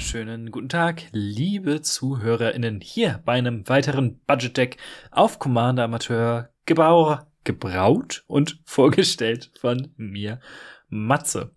wunderschönen 0.00 0.50
guten 0.50 0.70
Tag, 0.70 1.02
liebe 1.12 1.82
ZuhörerInnen, 1.82 2.80
hier 2.80 3.20
bei 3.26 3.34
einem 3.34 3.68
weiteren 3.68 4.18
Budget 4.26 4.56
Deck 4.56 4.78
auf 5.10 5.38
Commander 5.38 5.84
Amateur 5.84 6.48
gebau 6.64 7.18
gebraut 7.44 8.24
und 8.26 8.62
vorgestellt 8.64 9.52
von 9.60 9.92
mir, 9.98 10.40
Matze. 10.88 11.54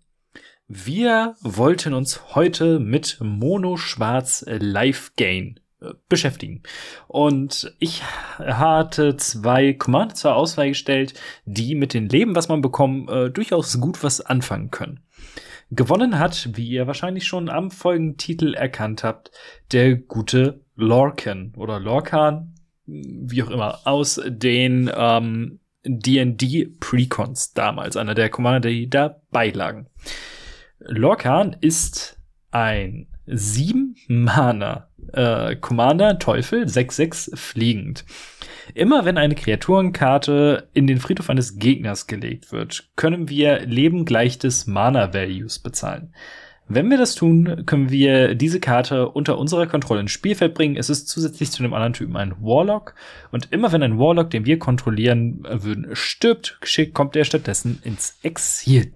Wir 0.68 1.36
wollten 1.40 1.94
uns 1.94 2.34
heute 2.34 2.80
mit 2.80 3.16
Mono 3.22 3.78
Schwarz 3.78 4.44
Live 4.46 5.12
Gain 5.16 5.58
äh, 5.80 5.94
beschäftigen. 6.10 6.62
Und 7.08 7.74
ich 7.78 8.02
hatte 8.36 9.16
zwei 9.16 9.72
Commander 9.72 10.16
zur 10.16 10.34
Auswahl 10.34 10.68
gestellt, 10.68 11.14
die 11.46 11.74
mit 11.74 11.94
dem 11.94 12.08
Leben, 12.08 12.36
was 12.36 12.48
man 12.48 12.60
bekommt, 12.60 13.08
äh, 13.08 13.30
durchaus 13.30 13.80
gut 13.80 14.02
was 14.02 14.20
anfangen 14.20 14.70
können. 14.70 15.00
Gewonnen 15.74 16.18
hat, 16.18 16.50
wie 16.54 16.68
ihr 16.68 16.86
wahrscheinlich 16.86 17.24
schon 17.24 17.48
am 17.48 17.70
folgenden 17.70 18.16
Titel 18.16 18.54
erkannt 18.54 19.04
habt, 19.04 19.30
der 19.72 19.96
gute 19.96 20.64
Lorcan 20.76 21.52
oder 21.56 21.80
Lorcan, 21.80 22.54
wie 22.86 23.42
auch 23.42 23.50
immer, 23.50 23.80
aus 23.84 24.20
den 24.26 24.90
ähm, 24.94 25.60
D&D 25.84 26.66
Precons 26.80 27.52
damals, 27.52 27.96
einer 27.96 28.14
der 28.14 28.30
Commander, 28.30 28.68
die 28.68 28.88
dabei 28.88 29.50
lagen. 29.50 29.86
Lorcan 30.78 31.56
ist 31.60 32.18
ein 32.50 33.08
7 33.26 33.96
Mana 34.08 34.88
äh, 35.12 35.56
Commander 35.56 36.18
Teufel 36.18 36.64
6-6 36.64 37.36
fliegend. 37.36 38.04
Immer 38.74 39.04
wenn 39.04 39.18
eine 39.18 39.34
Kreaturenkarte 39.34 40.68
in 40.72 40.86
den 40.86 40.98
Friedhof 40.98 41.28
eines 41.28 41.58
Gegners 41.58 42.06
gelegt 42.06 42.50
wird, 42.52 42.88
können 42.96 43.28
wir 43.28 43.60
Leben 43.60 44.04
gleich 44.04 44.38
des 44.38 44.66
Mana-Values 44.66 45.58
bezahlen. 45.58 46.14
Wenn 46.66 46.88
wir 46.88 46.96
das 46.96 47.14
tun, 47.14 47.64
können 47.66 47.90
wir 47.90 48.34
diese 48.34 48.58
Karte 48.58 49.10
unter 49.10 49.38
unserer 49.38 49.66
Kontrolle 49.66 50.00
ins 50.00 50.12
Spielfeld 50.12 50.54
bringen. 50.54 50.76
Es 50.76 50.88
ist 50.88 51.08
zusätzlich 51.08 51.50
zu 51.50 51.62
dem 51.62 51.74
anderen 51.74 51.92
Typen 51.92 52.16
ein 52.16 52.34
Warlock. 52.40 52.94
Und 53.30 53.52
immer 53.52 53.70
wenn 53.72 53.82
ein 53.82 53.98
Warlock, 53.98 54.30
den 54.30 54.46
wir 54.46 54.58
kontrollieren 54.58 55.46
würden, 55.46 55.88
stirbt, 55.92 56.58
kommt 56.94 57.16
er 57.16 57.24
stattdessen 57.24 57.80
ins 57.84 58.18
Exil. 58.22 58.94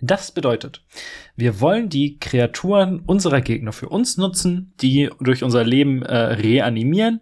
Das 0.00 0.30
bedeutet, 0.30 0.84
wir 1.36 1.60
wollen 1.60 1.88
die 1.88 2.18
Kreaturen 2.18 3.00
unserer 3.00 3.40
Gegner 3.40 3.72
für 3.72 3.88
uns 3.88 4.16
nutzen, 4.18 4.74
die 4.80 5.10
durch 5.20 5.42
unser 5.42 5.64
Leben 5.64 6.02
äh, 6.02 6.16
reanimieren, 6.16 7.20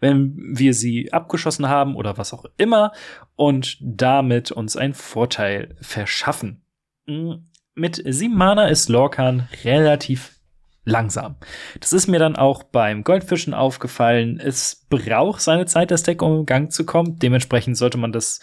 wenn 0.00 0.34
wir 0.36 0.72
sie 0.74 1.12
abgeschossen 1.12 1.68
haben 1.68 1.96
oder 1.96 2.16
was 2.16 2.32
auch 2.32 2.46
immer 2.56 2.92
und 3.36 3.76
damit 3.80 4.50
uns 4.52 4.76
einen 4.76 4.94
Vorteil 4.94 5.76
verschaffen. 5.80 6.62
Hm, 7.06 7.46
mit 7.74 8.02
sieben 8.06 8.36
Mana 8.36 8.68
ist 8.68 8.88
Lorcan 8.88 9.48
relativ 9.64 10.33
langsam. 10.84 11.36
Das 11.80 11.92
ist 11.92 12.08
mir 12.08 12.18
dann 12.18 12.36
auch 12.36 12.62
beim 12.62 13.04
Goldfischen 13.04 13.54
aufgefallen. 13.54 14.38
Es 14.38 14.86
braucht 14.90 15.40
seine 15.40 15.66
Zeit, 15.66 15.90
das 15.90 16.02
Deck 16.02 16.22
um 16.22 16.46
Gang 16.46 16.70
zu 16.70 16.84
kommen. 16.84 17.18
Dementsprechend 17.18 17.76
sollte 17.76 17.98
man 17.98 18.12
das 18.12 18.40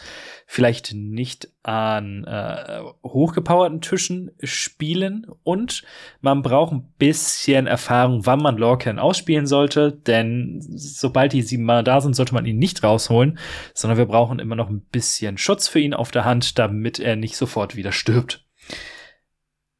vielleicht 0.47 0.94
nicht 0.94 1.50
an 1.64 2.25
äh, 2.25 2.81
hochgepowerten 3.03 3.80
Tischen 3.80 4.31
spielen 4.41 5.28
und 5.44 5.84
man 6.19 6.41
braucht 6.41 6.74
ein 6.74 6.91
bisschen 6.97 7.68
Erfahrung, 7.68 8.25
wann 8.25 8.41
man 8.41 8.57
Lorcan 8.57 9.00
ausspielen 9.00 9.46
sollte, 9.46 9.94
denn 9.94 10.59
sobald 10.62 11.34
die 11.34 11.44
sieben 11.44 11.63
Mal 11.63 11.84
da 11.84 12.01
sind, 12.01 12.16
sollte 12.16 12.34
man 12.34 12.46
ihn 12.46 12.57
nicht 12.57 12.84
rausholen, 12.84 13.38
sondern 13.74 13.97
wir 13.97 14.07
brauchen 14.07 14.40
immer 14.40 14.56
noch 14.56 14.69
ein 14.69 14.81
bisschen 14.81 15.38
Schutz 15.38 15.68
für 15.68 15.80
ihn 15.80 15.94
auf 15.94 16.12
der 16.12 16.25
Hand, 16.25 16.57
damit 16.59 17.00
er 17.00 17.16
nicht 17.16 17.38
sofort 17.38 17.75
wieder 17.75 17.91
stirbt 17.91 18.44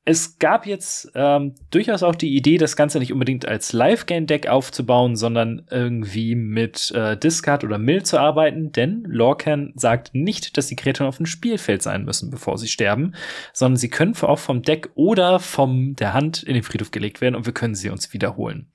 es 0.04 0.40
gab 0.40 0.66
jetzt 0.66 1.12
ähm, 1.14 1.54
durchaus 1.70 2.02
auch 2.02 2.16
die 2.16 2.36
Idee, 2.36 2.58
das 2.58 2.76
Ganze 2.76 2.98
nicht 2.98 3.14
unbedingt 3.14 3.48
als 3.48 3.72
Live-Game-Deck 3.72 4.48
aufzubauen, 4.48 5.16
sondern 5.16 5.68
irgendwie 5.70 6.34
mit 6.34 6.92
äh, 6.96 7.16
Discard 7.16 7.64
oder 7.64 7.78
Mill 7.78 8.02
zu 8.02 8.20
arbeiten, 8.20 8.72
denn 8.72 9.04
Lorcan 9.08 9.74
sagt 9.76 10.16
nicht, 10.16 10.58
dass 10.58 10.68
die 10.68 10.76
Kreaturen 10.76 11.08
auf 11.08 11.18
dem 11.18 11.28
Spielfeld 11.28 11.84
sein 11.84 12.04
müssen, 12.04 12.32
bevor 12.32 12.58
sie 12.58 12.68
sterben, 12.68 13.14
sondern 13.54 13.78
sie 13.78 13.90
können 13.90 14.16
auch 14.22 14.40
vom 14.40 14.64
Deck 14.64 14.90
oder 14.96 15.40
von 15.40 15.96
der 15.96 16.14
Hand 16.14 16.42
in 16.42 16.56
den 16.56 16.64
Friedhof 16.64 16.90
gelegt 16.90 17.22
werden 17.22 17.36
und 17.36 17.46
wir 17.46 17.54
können 17.54 17.76
sie 17.76 17.90
uns 17.90 18.12
wiederholen. 18.12 18.72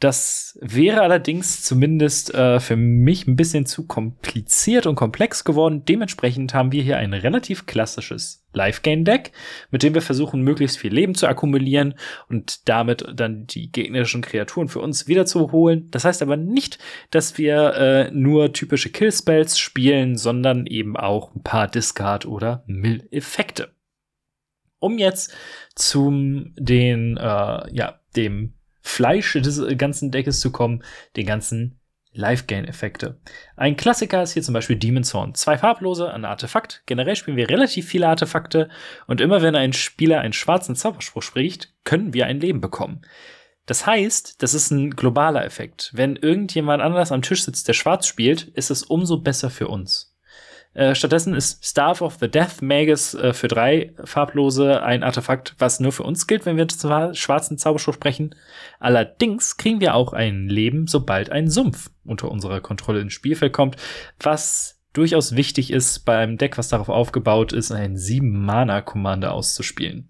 Das 0.00 0.58
wäre 0.62 1.02
allerdings 1.02 1.62
zumindest 1.62 2.32
äh, 2.32 2.58
für 2.58 2.76
mich 2.76 3.26
ein 3.26 3.36
bisschen 3.36 3.66
zu 3.66 3.86
kompliziert 3.86 4.86
und 4.86 4.94
komplex 4.94 5.44
geworden. 5.44 5.84
Dementsprechend 5.84 6.54
haben 6.54 6.72
wir 6.72 6.82
hier 6.82 6.96
ein 6.96 7.12
relativ 7.12 7.66
klassisches 7.66 8.46
Live-Gain-Deck, 8.54 9.32
mit 9.70 9.82
dem 9.82 9.92
wir 9.92 10.00
versuchen, 10.00 10.40
möglichst 10.40 10.78
viel 10.78 10.94
Leben 10.94 11.14
zu 11.14 11.26
akkumulieren 11.26 11.94
und 12.30 12.66
damit 12.66 13.04
dann 13.14 13.46
die 13.46 13.70
gegnerischen 13.70 14.22
Kreaturen 14.22 14.68
für 14.68 14.80
uns 14.80 15.06
wiederzuholen. 15.06 15.88
Das 15.90 16.06
heißt 16.06 16.22
aber 16.22 16.38
nicht, 16.38 16.78
dass 17.10 17.36
wir 17.36 17.74
äh, 17.74 18.10
nur 18.10 18.54
typische 18.54 18.88
Kill-Spells 18.88 19.58
spielen, 19.58 20.16
sondern 20.16 20.64
eben 20.64 20.96
auch 20.96 21.34
ein 21.34 21.42
paar 21.42 21.68
Discard- 21.68 22.24
oder 22.24 22.64
Mill-Effekte. 22.66 23.74
Um 24.78 24.96
jetzt 24.96 25.34
zum 25.74 26.54
den, 26.56 27.18
äh, 27.18 27.20
ja, 27.74 28.00
dem 28.16 28.54
Fleisch 28.90 29.32
des 29.32 29.62
ganzen 29.78 30.10
Deckes 30.10 30.40
zu 30.40 30.50
kommen, 30.52 30.82
den 31.16 31.26
ganzen 31.26 31.80
Life-Gain-Effekte. 32.12 33.20
Ein 33.56 33.76
Klassiker 33.76 34.22
ist 34.22 34.32
hier 34.32 34.42
zum 34.42 34.54
Beispiel 34.54 34.76
Demon's 34.76 35.14
Horn. 35.14 35.34
Zwei 35.34 35.56
farblose, 35.56 36.12
ein 36.12 36.24
Artefakt. 36.24 36.82
Generell 36.86 37.14
spielen 37.14 37.36
wir 37.36 37.48
relativ 37.48 37.86
viele 37.86 38.08
Artefakte 38.08 38.68
und 39.06 39.20
immer 39.20 39.42
wenn 39.42 39.54
ein 39.54 39.72
Spieler 39.72 40.20
einen 40.20 40.32
schwarzen 40.32 40.74
Zauberspruch 40.74 41.22
spricht, 41.22 41.72
können 41.84 42.12
wir 42.12 42.26
ein 42.26 42.40
Leben 42.40 42.60
bekommen. 42.60 43.02
Das 43.66 43.86
heißt, 43.86 44.42
das 44.42 44.54
ist 44.54 44.72
ein 44.72 44.90
globaler 44.90 45.44
Effekt. 45.44 45.90
Wenn 45.94 46.16
irgendjemand 46.16 46.82
anders 46.82 47.12
am 47.12 47.22
Tisch 47.22 47.44
sitzt, 47.44 47.68
der 47.68 47.74
schwarz 47.74 48.06
spielt, 48.06 48.42
ist 48.42 48.70
es 48.70 48.82
umso 48.82 49.18
besser 49.18 49.48
für 49.48 49.68
uns. 49.68 50.09
Äh, 50.72 50.94
stattdessen 50.94 51.34
ist 51.34 51.64
Staff 51.64 52.00
of 52.00 52.18
the 52.20 52.28
Death 52.28 52.62
Magus 52.62 53.14
äh, 53.14 53.32
für 53.32 53.48
drei 53.48 53.92
farblose 54.04 54.82
ein 54.82 55.02
Artefakt, 55.02 55.56
was 55.58 55.80
nur 55.80 55.90
für 55.90 56.04
uns 56.04 56.26
gilt, 56.28 56.46
wenn 56.46 56.56
wir 56.56 56.68
zum 56.68 57.14
schwarzen 57.14 57.58
Zauberspruch 57.58 57.94
sprechen. 57.94 58.36
Allerdings 58.78 59.56
kriegen 59.56 59.80
wir 59.80 59.94
auch 59.94 60.12
ein 60.12 60.48
Leben, 60.48 60.86
sobald 60.86 61.30
ein 61.32 61.50
Sumpf 61.50 61.90
unter 62.04 62.30
unserer 62.30 62.60
Kontrolle 62.60 63.00
ins 63.00 63.12
Spielfeld 63.12 63.52
kommt, 63.52 63.76
was 64.20 64.80
durchaus 64.92 65.34
wichtig 65.34 65.72
ist 65.72 66.04
beim 66.04 66.38
Deck, 66.38 66.56
was 66.56 66.68
darauf 66.68 66.88
aufgebaut 66.88 67.52
ist, 67.52 67.72
einen 67.72 67.96
7-Mana-Commander 67.96 69.32
auszuspielen. 69.32 70.08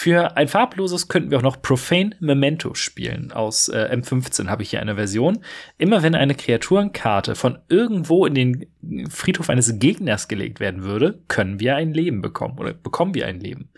Für 0.00 0.36
ein 0.36 0.46
farbloses 0.46 1.08
könnten 1.08 1.32
wir 1.32 1.38
auch 1.38 1.42
noch 1.42 1.60
Profane 1.60 2.14
Memento 2.20 2.74
spielen. 2.74 3.32
Aus 3.32 3.68
äh, 3.68 3.88
M15 3.92 4.46
habe 4.46 4.62
ich 4.62 4.70
hier 4.70 4.80
eine 4.80 4.94
Version. 4.94 5.40
Immer 5.76 6.04
wenn 6.04 6.14
eine 6.14 6.36
Kreaturenkarte 6.36 7.34
von 7.34 7.58
irgendwo 7.68 8.24
in 8.24 8.34
den 8.34 8.66
Friedhof 9.10 9.50
eines 9.50 9.80
Gegners 9.80 10.28
gelegt 10.28 10.60
werden 10.60 10.84
würde, 10.84 11.24
können 11.26 11.58
wir 11.58 11.74
ein 11.74 11.92
Leben 11.92 12.22
bekommen 12.22 12.60
oder 12.60 12.74
bekommen 12.74 13.12
wir 13.14 13.26
ein 13.26 13.40
Leben. 13.40 13.72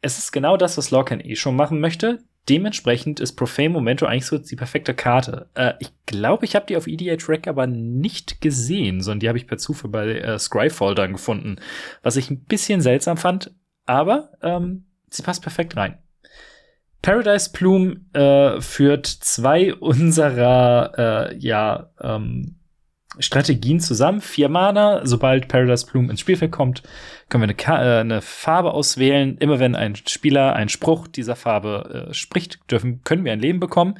Es 0.00 0.16
ist 0.16 0.32
genau 0.32 0.56
das, 0.56 0.78
was 0.78 0.90
Lorcan 0.90 1.20
eh 1.20 1.36
schon 1.36 1.54
machen 1.54 1.80
möchte. 1.80 2.20
Dementsprechend 2.48 3.20
ist 3.20 3.34
Profane 3.34 3.68
Memento 3.68 4.06
eigentlich 4.06 4.24
so 4.24 4.38
die 4.38 4.56
perfekte 4.56 4.94
Karte. 4.94 5.50
Äh, 5.52 5.74
ich 5.80 5.92
glaube, 6.06 6.46
ich 6.46 6.56
habe 6.56 6.64
die 6.64 6.78
auf 6.78 6.86
EDH 6.86 7.28
Rec 7.28 7.46
aber 7.46 7.66
nicht 7.66 8.40
gesehen, 8.40 9.02
sondern 9.02 9.20
die 9.20 9.28
habe 9.28 9.36
ich 9.36 9.46
per 9.46 9.58
Zufall 9.58 9.90
bei 9.90 10.18
äh, 10.18 10.38
Scryfall 10.38 10.94
dann 10.94 11.12
gefunden. 11.12 11.56
Was 12.02 12.16
ich 12.16 12.30
ein 12.30 12.44
bisschen 12.44 12.80
seltsam 12.80 13.18
fand, 13.18 13.54
aber 13.84 14.30
ähm, 14.40 14.86
sie 15.16 15.22
passt 15.22 15.42
perfekt 15.42 15.76
rein. 15.76 15.98
Paradise 17.02 17.50
Plume 17.52 18.00
äh, 18.14 18.60
führt 18.60 19.06
zwei 19.06 19.74
unserer 19.80 21.30
äh, 21.30 21.36
ja, 21.38 21.90
ähm, 22.00 22.56
Strategien 23.18 23.80
zusammen. 23.80 24.20
Vier 24.20 24.48
Mana. 24.48 25.06
Sobald 25.06 25.48
Paradise 25.48 25.86
Plume 25.86 26.10
ins 26.10 26.20
Spielfeld 26.20 26.52
kommt, 26.52 26.82
können 27.28 27.42
wir 27.42 27.46
eine, 27.46 27.54
Ka 27.54 27.82
äh, 27.82 28.00
eine 28.00 28.22
Farbe 28.22 28.72
auswählen. 28.72 29.38
Immer 29.38 29.58
wenn 29.58 29.74
ein 29.74 29.96
Spieler 29.96 30.54
einen 30.54 30.68
Spruch 30.68 31.06
dieser 31.06 31.36
Farbe 31.36 32.08
äh, 32.10 32.14
spricht, 32.14 32.70
dürfen, 32.70 33.02
können 33.04 33.24
wir 33.24 33.32
ein 33.32 33.40
Leben 33.40 33.60
bekommen. 33.60 33.98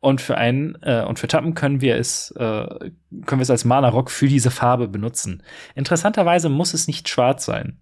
Und 0.00 0.20
für 0.20 0.36
einen 0.36 0.76
äh, 0.82 1.04
und 1.04 1.20
für 1.20 1.28
Tappen 1.28 1.54
können 1.54 1.80
wir 1.80 1.96
es 1.96 2.32
äh, 2.32 2.40
können 2.40 3.38
wir 3.38 3.42
es 3.42 3.50
als 3.50 3.64
Mana 3.64 3.88
Rock 3.88 4.10
für 4.10 4.26
diese 4.26 4.50
Farbe 4.50 4.88
benutzen. 4.88 5.44
Interessanterweise 5.76 6.48
muss 6.48 6.74
es 6.74 6.88
nicht 6.88 7.08
schwarz 7.08 7.44
sein. 7.44 7.78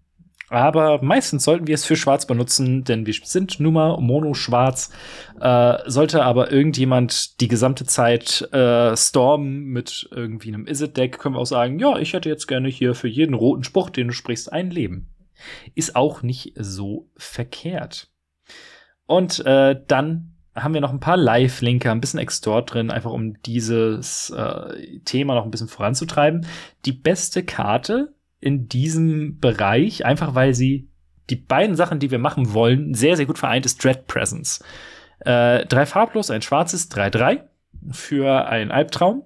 Aber 0.51 1.01
meistens 1.01 1.45
sollten 1.45 1.67
wir 1.67 1.75
es 1.75 1.85
für 1.85 1.95
schwarz 1.95 2.25
benutzen, 2.25 2.83
denn 2.83 3.05
wir 3.05 3.13
sind 3.23 3.61
nun 3.61 3.73
mal 3.73 3.97
mono-schwarz. 4.01 4.91
Äh, 5.39 5.77
sollte 5.85 6.23
aber 6.25 6.51
irgendjemand 6.51 7.39
die 7.39 7.47
gesamte 7.47 7.85
Zeit 7.85 8.41
äh, 8.51 8.97
stormen 8.97 9.63
mit 9.67 10.09
irgendwie 10.11 10.49
einem 10.49 10.67
Is-It-Deck, 10.67 11.19
können 11.19 11.35
wir 11.35 11.39
auch 11.39 11.45
sagen, 11.45 11.79
ja, 11.79 11.97
ich 11.97 12.11
hätte 12.11 12.27
jetzt 12.27 12.47
gerne 12.47 12.67
hier 12.67 12.95
für 12.95 13.07
jeden 13.07 13.33
roten 13.33 13.63
Spruch, 13.63 13.89
den 13.89 14.09
du 14.09 14.13
sprichst, 14.13 14.51
ein 14.51 14.71
Leben. 14.71 15.07
Ist 15.73 15.95
auch 15.95 16.21
nicht 16.21 16.51
so 16.57 17.09
verkehrt. 17.15 18.09
Und 19.05 19.45
äh, 19.45 19.79
dann 19.87 20.33
haben 20.53 20.73
wir 20.73 20.81
noch 20.81 20.91
ein 20.91 20.99
paar 20.99 21.15
Live-Linker, 21.15 21.93
ein 21.93 22.01
bisschen 22.01 22.19
Extort 22.19 22.73
drin, 22.73 22.91
einfach 22.91 23.13
um 23.13 23.41
dieses 23.43 24.29
äh, 24.31 24.99
Thema 25.05 25.35
noch 25.35 25.45
ein 25.45 25.51
bisschen 25.51 25.69
voranzutreiben. 25.69 26.45
Die 26.83 26.91
beste 26.91 27.43
Karte 27.43 28.13
in 28.41 28.67
diesem 28.67 29.39
Bereich, 29.39 30.05
einfach 30.05 30.35
weil 30.35 30.53
sie 30.53 30.89
die 31.29 31.35
beiden 31.37 31.75
Sachen, 31.75 31.99
die 31.99 32.11
wir 32.11 32.19
machen 32.19 32.53
wollen, 32.53 32.93
sehr, 32.93 33.15
sehr 33.15 33.25
gut 33.25 33.39
vereint, 33.39 33.65
ist 33.65 33.81
Dread 33.81 34.07
Presence. 34.07 34.61
Äh, 35.19 35.65
drei 35.67 35.85
farblos, 35.85 36.31
ein 36.31 36.41
schwarzes, 36.41 36.91
3-3 36.91 37.43
für 37.91 38.47
einen 38.47 38.71
Albtraum. 38.71 39.23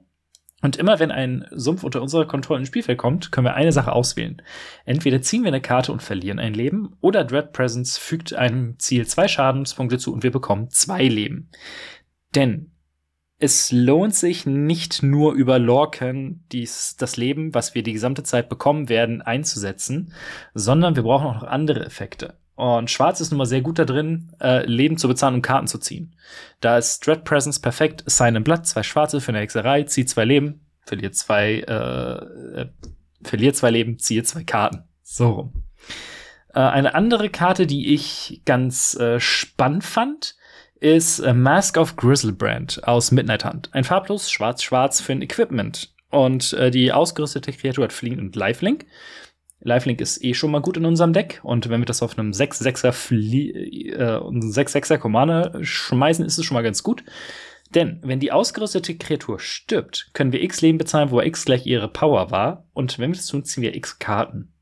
Und 0.62 0.78
immer 0.78 1.00
wenn 1.00 1.12
ein 1.12 1.46
Sumpf 1.52 1.84
unter 1.84 2.02
unserer 2.02 2.26
Kontrolle 2.26 2.60
ins 2.60 2.70
Spielfeld 2.70 2.98
kommt, 2.98 3.32
können 3.32 3.46
wir 3.46 3.56
eine 3.56 3.72
Sache 3.72 3.94
auswählen. 3.94 4.42
Entweder 4.84 5.22
ziehen 5.22 5.44
wir 5.44 5.50
eine 5.50 5.62
Karte 5.62 5.92
und 5.92 6.02
verlieren 6.02 6.40
ein 6.40 6.54
Leben, 6.54 6.96
oder 7.02 7.24
Dread 7.24 7.54
Presence 7.54 7.98
fügt 7.98 8.34
einem 8.34 8.78
Ziel 8.80 9.06
zwei 9.06 9.28
Schadenspunkte 9.28 9.98
zu 9.98 10.12
und 10.12 10.24
wir 10.24 10.32
bekommen 10.32 10.70
zwei 10.70 11.08
Leben. 11.08 11.50
Denn 12.34 12.72
es 13.38 13.72
lohnt 13.72 14.16
sich 14.16 14.46
nicht 14.46 15.04
nur 15.04 15.34
über 15.34 15.60
Lorcan 15.60 16.44
dies, 16.52 16.96
das 16.98 17.18
Leben, 17.18 17.54
was 17.54 17.76
wir 17.76 17.84
die 17.84 17.94
gesamte 17.94 18.24
Zeit 18.24 18.48
bekommen 18.48 18.88
werden, 18.88 19.22
einzusetzen, 19.22 20.14
sondern 20.54 20.96
wir 20.96 21.04
brauchen 21.04 21.28
auch 21.28 21.42
noch 21.42 21.44
andere 21.44 21.86
Effekte. 21.86 22.36
Und 22.56 22.90
Schwarz 22.90 23.20
ist 23.20 23.32
nun 23.32 23.40
mal 23.40 23.46
sehr 23.46 23.60
gut 23.60 23.78
da 23.78 23.84
drin, 23.84 24.32
äh, 24.40 24.66
Leben 24.66 24.98
zu 24.98 25.10
bezahlen 25.10 25.36
und 25.36 25.42
Karten 25.42 25.68
zu 25.68 25.78
ziehen. 25.78 26.16
Da 26.62 26.78
ist 26.78 27.06
Dread 27.06 27.26
Presence 27.26 27.60
perfekt, 27.60 28.04
Sign 28.06 28.38
im 28.38 28.46
Blatt, 28.46 28.66
zwei 28.66 28.84
Schwarze 28.84 29.20
für 29.20 29.30
eine 29.30 29.40
Hexerei, 29.40 29.84
zieht 29.84 30.10
zwei 30.10 30.24
Leben, 30.24 30.66
verliert 30.86 31.16
zwei, 31.16 31.60
äh, 31.68 32.62
äh, 32.62 32.70
verliert 33.22 33.58
zwei 33.58 33.72
Leben, 33.72 34.00
ziehe 34.00 34.24
zwei 34.24 34.46
Karten. 34.46 34.86
So 35.04 35.30
rum. 35.32 35.64
Äh, 36.54 36.60
eine 36.62 36.96
andere 36.96 37.30
Karte, 37.30 37.68
die 37.68 37.94
ich 37.94 38.42
ganz 38.46 38.96
äh, 38.96 39.20
spannend 39.20 39.84
fand, 39.84 40.36
ist 40.86 41.20
Mask 41.34 41.78
of 41.78 41.96
Grizzlebrand 41.96 42.88
aus 42.88 43.10
Midnight 43.12 43.44
Hunt. 43.44 43.70
Ein 43.72 43.84
farblos 43.84 44.30
schwarz-schwarz 44.30 45.02
für 45.02 45.14
ein 45.14 45.24
Equipment. 45.24 45.96
Und 46.12 46.54
äh, 46.54 46.70
die 46.70 46.94
ausgerüstete 46.94 47.52
Kreatur 47.54 47.86
hat 47.86 47.92
Fliegen 47.94 48.20
und 48.20 48.36
Lifelink. 48.36 48.86
Lifelink 49.62 50.00
ist 50.00 50.24
eh 50.24 50.36
schon 50.36 50.52
mal 50.52 50.62
gut 50.62 50.78
in 50.78 50.86
unserem 50.86 51.12
Deck. 51.12 51.40
Und 51.42 51.70
wenn 51.70 51.82
wir 51.82 51.88
das 51.88 52.04
auf 52.04 52.20
einem 52.20 52.30
6-6er 52.30 52.92
Flie 52.92 53.50
äh, 53.94 54.20
6-6er 54.20 55.00
Commander 55.00 55.58
schmeißen, 55.60 56.24
ist 56.24 56.38
es 56.38 56.46
schon 56.46 56.54
mal 56.54 56.62
ganz 56.62 56.84
gut. 56.84 57.04
Denn 57.74 58.00
wenn 58.04 58.20
die 58.20 58.32
ausgerüstete 58.32 58.96
Kreatur 58.96 59.40
stirbt, 59.40 60.12
können 60.14 60.34
wir 60.34 60.44
X 60.44 60.62
Leben 60.62 60.78
bezahlen, 60.78 61.10
wo 61.10 61.20
X 61.20 61.46
gleich 61.46 61.66
ihre 61.66 61.88
Power 61.88 62.30
war. 62.30 62.68
Und 62.74 63.00
wenn 63.00 63.10
wir 63.10 63.16
das 63.16 63.26
tun, 63.26 63.44
ziehen 63.44 63.64
wir 63.64 63.76
X 63.76 63.98
Karten. 63.98 64.54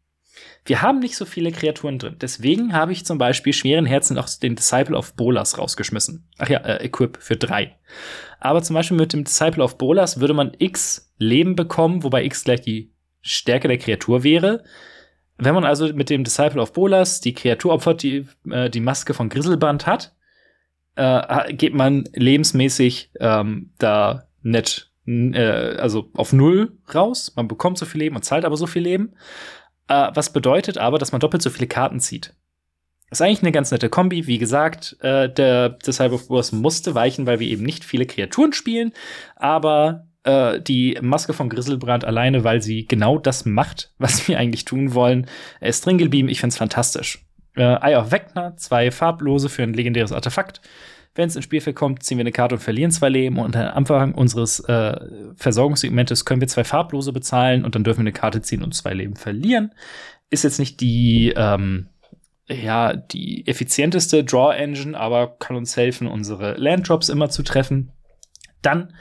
Wir 0.65 0.81
haben 0.81 0.99
nicht 0.99 1.15
so 1.15 1.25
viele 1.25 1.51
Kreaturen 1.51 1.99
drin. 1.99 2.15
Deswegen 2.19 2.73
habe 2.73 2.91
ich 2.91 3.05
zum 3.05 3.17
Beispiel 3.17 3.53
schweren 3.53 3.85
Herzen 3.85 4.17
auch 4.17 4.29
den 4.29 4.55
Disciple 4.55 4.97
of 4.97 5.13
Bolas 5.13 5.57
rausgeschmissen. 5.57 6.27
Ach 6.37 6.49
ja, 6.49 6.59
äh, 6.59 6.85
Equip 6.85 7.17
für 7.21 7.35
drei. 7.35 7.77
Aber 8.39 8.61
zum 8.61 8.73
Beispiel 8.73 8.97
mit 8.97 9.13
dem 9.13 9.23
Disciple 9.23 9.63
of 9.63 9.77
Bolas 9.77 10.19
würde 10.19 10.33
man 10.33 10.53
X 10.57 11.13
Leben 11.17 11.55
bekommen, 11.55 12.03
wobei 12.03 12.23
X 12.25 12.43
gleich 12.43 12.61
die 12.61 12.93
Stärke 13.21 13.67
der 13.67 13.77
Kreatur 13.77 14.23
wäre. 14.23 14.63
Wenn 15.37 15.55
man 15.55 15.65
also 15.65 15.91
mit 15.93 16.09
dem 16.09 16.23
Disciple 16.23 16.61
of 16.61 16.73
Bolas 16.73 17.21
die 17.21 17.33
Kreatur 17.33 17.73
opfert, 17.73 18.03
die 18.03 18.27
äh, 18.49 18.69
die 18.69 18.81
Maske 18.81 19.13
von 19.13 19.29
Grisselband 19.29 19.87
hat, 19.87 20.13
äh, 20.95 21.53
geht 21.53 21.73
man 21.73 22.05
lebensmäßig 22.13 23.11
ähm, 23.19 23.71
da 23.79 24.27
nett, 24.41 24.91
äh, 25.07 25.77
also 25.77 26.09
auf 26.13 26.33
Null 26.33 26.77
raus. 26.93 27.33
Man 27.35 27.47
bekommt 27.47 27.77
so 27.77 27.85
viel 27.85 28.01
Leben 28.01 28.15
und 28.15 28.23
zahlt 28.23 28.45
aber 28.45 28.57
so 28.57 28.67
viel 28.67 28.83
Leben. 28.83 29.13
Äh, 29.93 30.11
was 30.13 30.33
bedeutet 30.33 30.77
aber, 30.77 30.97
dass 30.97 31.11
man 31.11 31.21
doppelt 31.21 31.43
so 31.43 31.49
viele 31.49 31.67
Karten 31.67 31.99
zieht. 31.99 32.33
Ist 33.11 33.21
eigentlich 33.21 33.43
eine 33.43 33.51
ganz 33.51 33.69
nette 33.69 33.89
Kombi. 33.89 34.25
Wie 34.25 34.39
gesagt, 34.39 34.97
äh, 35.01 35.29
der 35.29 35.77
of 36.13 36.29
Wars 36.29 36.51
musste 36.51 36.95
weichen, 36.95 37.27
weil 37.27 37.39
wir 37.39 37.47
eben 37.47 37.63
nicht 37.63 37.83
viele 37.83 38.07
Kreaturen 38.07 38.53
spielen. 38.53 38.91
Aber 39.35 40.07
äh, 40.23 40.59
die 40.59 40.97
Maske 40.99 41.33
von 41.33 41.49
Grisselbrand 41.49 42.05
alleine, 42.05 42.43
weil 42.43 42.61
sie 42.61 42.87
genau 42.87 43.19
das 43.19 43.45
macht, 43.45 43.91
was 43.99 44.27
wir 44.27 44.39
eigentlich 44.39 44.65
tun 44.65 44.95
wollen, 44.95 45.27
ist 45.61 45.85
geblieben. 45.99 46.29
Ich 46.29 46.39
find's 46.39 46.57
fantastisch. 46.57 47.23
Äh, 47.55 47.61
Eye 47.61 47.97
of 47.97 48.11
Vecna, 48.11 48.57
zwei 48.57 48.89
farblose 48.89 49.47
für 49.47 49.61
ein 49.61 49.73
legendäres 49.73 50.11
Artefakt. 50.11 50.61
Wenn 51.15 51.27
es 51.27 51.35
ins 51.35 51.45
Spielfeld 51.45 51.75
kommt, 51.75 52.03
ziehen 52.03 52.17
wir 52.17 52.23
eine 52.23 52.31
Karte 52.31 52.55
und 52.55 52.61
verlieren 52.61 52.91
zwei 52.91 53.09
Leben. 53.09 53.37
Und 53.37 53.55
am 53.55 53.67
Anfang 53.75 54.15
unseres 54.15 54.59
äh, 54.61 54.99
Versorgungssegmentes 55.35 56.25
können 56.25 56.41
wir 56.41 56.47
zwei 56.47 56.63
farblose 56.63 57.13
bezahlen 57.13 57.63
und 57.63 57.75
dann 57.75 57.83
dürfen 57.83 57.99
wir 57.99 58.03
eine 58.03 58.13
Karte 58.13 58.41
ziehen 58.41 58.63
und 58.63 58.73
zwei 58.73 58.93
Leben 58.93 59.15
verlieren. 59.15 59.73
Ist 60.31 60.43
jetzt 60.43 60.57
nicht 60.57 60.81
die, 60.81 61.31
ähm, 61.35 61.87
ja, 62.47 62.95
die 62.95 63.45
effizienteste 63.45 64.23
Draw-Engine, 64.23 64.99
aber 64.99 65.37
kann 65.37 65.55
uns 65.55 65.77
helfen, 65.77 66.07
unsere 66.07 66.55
Landdrops 66.55 67.09
immer 67.09 67.29
zu 67.29 67.43
treffen. 67.43 67.91
Dann 68.63 68.93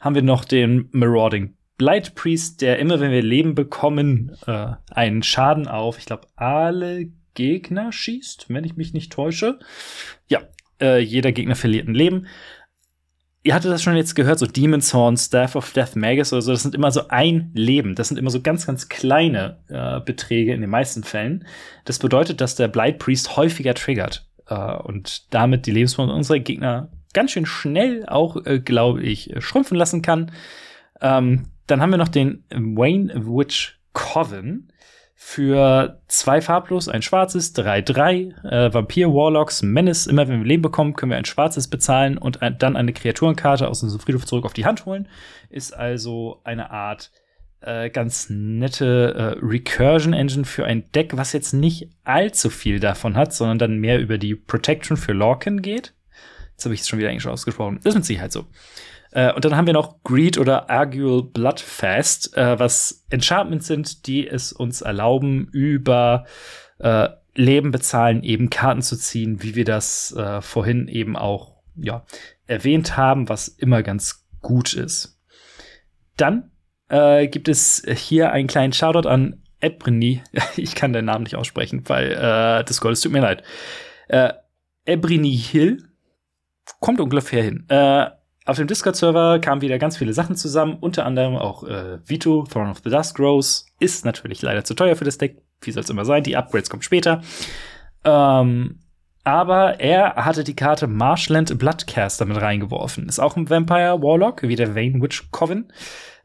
haben 0.00 0.14
wir 0.14 0.22
noch 0.22 0.44
den 0.44 0.88
Marauding 0.92 1.54
Blight 1.76 2.16
Priest, 2.16 2.60
der 2.60 2.78
immer, 2.80 2.98
wenn 2.98 3.12
wir 3.12 3.22
Leben 3.22 3.54
bekommen, 3.54 4.36
äh, 4.46 4.72
einen 4.90 5.22
Schaden 5.22 5.68
auf, 5.68 5.98
ich 5.98 6.06
glaube, 6.06 6.26
alle 6.34 7.08
Gegner 7.34 7.92
schießt, 7.92 8.46
wenn 8.48 8.64
ich 8.64 8.76
mich 8.76 8.92
nicht 8.92 9.12
täusche. 9.12 9.60
Ja, 10.26 10.40
äh, 10.80 10.98
jeder 10.98 11.32
Gegner 11.32 11.54
verliert 11.54 11.88
ein 11.88 11.94
Leben. 11.94 12.26
Ihr 13.44 13.54
hattet 13.54 13.70
das 13.70 13.82
schon 13.82 13.96
jetzt 13.96 14.14
gehört, 14.14 14.38
so 14.38 14.46
Demon's 14.46 14.92
Horn, 14.92 15.16
Staff 15.16 15.54
of 15.54 15.72
Death 15.72 15.96
Magus 15.96 16.32
oder 16.32 16.42
so, 16.42 16.52
das 16.52 16.62
sind 16.62 16.74
immer 16.74 16.90
so 16.90 17.08
ein 17.08 17.50
Leben. 17.54 17.94
Das 17.94 18.08
sind 18.08 18.18
immer 18.18 18.30
so 18.30 18.40
ganz, 18.42 18.66
ganz 18.66 18.88
kleine 18.88 19.58
äh, 19.68 20.00
Beträge 20.00 20.52
in 20.52 20.60
den 20.60 20.70
meisten 20.70 21.04
Fällen. 21.04 21.46
Das 21.84 21.98
bedeutet, 21.98 22.40
dass 22.40 22.56
der 22.56 22.68
Blight 22.68 22.98
Priest 22.98 23.36
häufiger 23.36 23.74
triggert 23.74 24.26
äh, 24.48 24.76
und 24.76 25.32
damit 25.32 25.66
die 25.66 25.70
Lebenspunkte 25.70 26.14
unserer 26.14 26.40
Gegner 26.40 26.90
ganz 27.14 27.30
schön 27.30 27.46
schnell 27.46 28.04
auch, 28.06 28.44
äh, 28.44 28.58
glaube 28.58 29.02
ich, 29.02 29.32
schrumpfen 29.38 29.76
lassen 29.76 30.02
kann. 30.02 30.32
Ähm, 31.00 31.46
dann 31.66 31.80
haben 31.80 31.90
wir 31.90 31.98
noch 31.98 32.08
den 32.08 32.44
Wayne 32.50 33.12
Witch 33.14 33.78
Coven 33.92 34.72
für 35.20 36.00
zwei 36.06 36.40
farblos, 36.40 36.88
ein 36.88 37.02
schwarzes, 37.02 37.52
3-3, 37.56 38.44
äh, 38.44 38.72
Vampir, 38.72 39.08
Warlocks, 39.08 39.62
Menace. 39.62 40.06
Immer 40.06 40.28
wenn 40.28 40.42
wir 40.42 40.46
Leben 40.46 40.62
bekommen, 40.62 40.94
können 40.94 41.10
wir 41.10 41.18
ein 41.18 41.24
schwarzes 41.24 41.66
bezahlen 41.66 42.18
und 42.18 42.40
ein, 42.40 42.56
dann 42.56 42.76
eine 42.76 42.92
Kreaturenkarte 42.92 43.66
aus 43.66 43.82
unserem 43.82 44.00
Friedhof 44.00 44.26
zurück 44.26 44.44
auf 44.44 44.52
die 44.52 44.64
Hand 44.64 44.86
holen. 44.86 45.08
Ist 45.50 45.72
also 45.72 46.40
eine 46.44 46.70
Art 46.70 47.10
äh, 47.62 47.90
ganz 47.90 48.28
nette 48.30 49.36
äh, 49.42 49.44
Recursion 49.44 50.12
Engine 50.12 50.44
für 50.44 50.64
ein 50.64 50.88
Deck, 50.92 51.16
was 51.16 51.32
jetzt 51.32 51.52
nicht 51.52 51.90
allzu 52.04 52.48
viel 52.48 52.78
davon 52.78 53.16
hat, 53.16 53.34
sondern 53.34 53.58
dann 53.58 53.78
mehr 53.78 53.98
über 53.98 54.18
die 54.18 54.36
Protection 54.36 54.96
für 54.96 55.14
Lorcan 55.14 55.62
geht. 55.62 55.94
Jetzt 56.52 56.64
habe 56.64 56.74
ich 56.74 56.82
es 56.82 56.88
schon 56.88 57.00
wieder 57.00 57.08
Englisch 57.08 57.26
ausgesprochen. 57.26 57.80
Das 57.82 57.94
ist 57.94 57.98
mit 57.98 58.04
Sicherheit 58.04 58.30
so. 58.30 58.46
Äh, 59.12 59.32
und 59.32 59.44
dann 59.44 59.56
haben 59.56 59.66
wir 59.66 59.74
noch 59.74 60.02
Greed 60.02 60.38
oder 60.38 60.70
Argual 60.70 61.22
Bloodfast, 61.22 62.36
äh, 62.36 62.58
was 62.58 63.04
Enchantments 63.10 63.66
sind, 63.66 64.06
die 64.06 64.26
es 64.26 64.52
uns 64.52 64.80
erlauben, 64.80 65.48
über 65.52 66.24
äh, 66.78 67.08
Leben 67.34 67.70
bezahlen, 67.70 68.22
eben 68.22 68.50
Karten 68.50 68.82
zu 68.82 68.96
ziehen, 68.96 69.42
wie 69.42 69.54
wir 69.54 69.64
das 69.64 70.14
äh, 70.16 70.40
vorhin 70.40 70.88
eben 70.88 71.16
auch 71.16 71.62
ja, 71.76 72.04
erwähnt 72.46 72.96
haben, 72.96 73.28
was 73.28 73.48
immer 73.48 73.82
ganz 73.82 74.26
gut 74.42 74.74
ist. 74.74 75.20
Dann 76.16 76.50
äh, 76.88 77.28
gibt 77.28 77.48
es 77.48 77.82
hier 77.96 78.32
einen 78.32 78.48
kleinen 78.48 78.72
Shoutout 78.72 79.08
an 79.08 79.42
Ebrini. 79.60 80.22
Ich 80.56 80.74
kann 80.74 80.92
den 80.92 81.04
Namen 81.04 81.24
nicht 81.24 81.36
aussprechen, 81.36 81.82
weil 81.86 82.12
äh, 82.12 82.64
das 82.64 82.80
Gold, 82.80 82.94
es 82.94 83.00
tut 83.00 83.12
mir 83.12 83.20
leid. 83.20 83.42
Ebrini 84.86 85.36
Hill 85.36 85.84
kommt 86.80 87.00
ungefähr 87.00 87.42
hin. 87.42 87.66
Äh, 87.68 88.06
auf 88.48 88.56
dem 88.56 88.66
Discord-Server 88.66 89.40
kamen 89.40 89.60
wieder 89.60 89.78
ganz 89.78 89.98
viele 89.98 90.14
Sachen 90.14 90.34
zusammen, 90.34 90.78
unter 90.80 91.04
anderem 91.04 91.36
auch 91.36 91.64
äh, 91.64 91.98
Vito, 92.08 92.44
Throne 92.50 92.70
of 92.70 92.80
the 92.82 92.88
Dusk 92.88 93.18
Rose, 93.20 93.64
ist 93.78 94.06
natürlich 94.06 94.40
leider 94.40 94.64
zu 94.64 94.74
teuer 94.74 94.96
für 94.96 95.04
das 95.04 95.18
Deck, 95.18 95.42
wie 95.60 95.70
soll 95.70 95.82
es 95.82 95.90
immer 95.90 96.06
sein, 96.06 96.22
die 96.22 96.34
Upgrades 96.34 96.70
kommen 96.70 96.82
später. 96.82 97.20
Ähm, 98.04 98.80
aber 99.22 99.80
er 99.80 100.14
hatte 100.14 100.44
die 100.44 100.56
Karte 100.56 100.86
Marshland 100.86 101.58
Bloodcaster 101.58 102.24
mit 102.24 102.40
reingeworfen. 102.40 103.06
Ist 103.06 103.18
auch 103.18 103.36
ein 103.36 103.50
Vampire 103.50 104.00
Warlock, 104.00 104.42
wie 104.42 104.56
der 104.56 104.74
Vane 104.74 105.02
Witch 105.02 105.30
Coven. 105.30 105.70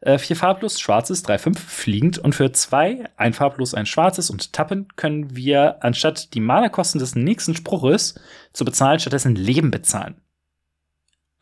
Äh, 0.00 0.16
vier 0.16 0.36
farblos, 0.36 0.80
schwarzes, 0.80 1.26
3-5, 1.26 1.58
fliegend. 1.58 2.18
Und 2.18 2.34
für 2.34 2.52
zwei, 2.52 3.04
ein 3.18 3.34
farblos, 3.34 3.74
ein 3.74 3.84
schwarzes 3.84 4.30
und 4.30 4.54
tappen, 4.54 4.88
können 4.96 5.36
wir 5.36 5.84
anstatt 5.84 6.32
die 6.32 6.40
Mana-Kosten 6.40 6.98
des 6.98 7.14
nächsten 7.14 7.54
Spruches 7.54 8.14
zu 8.54 8.64
bezahlen, 8.64 8.98
stattdessen 8.98 9.34
Leben 9.34 9.70
bezahlen. 9.70 10.16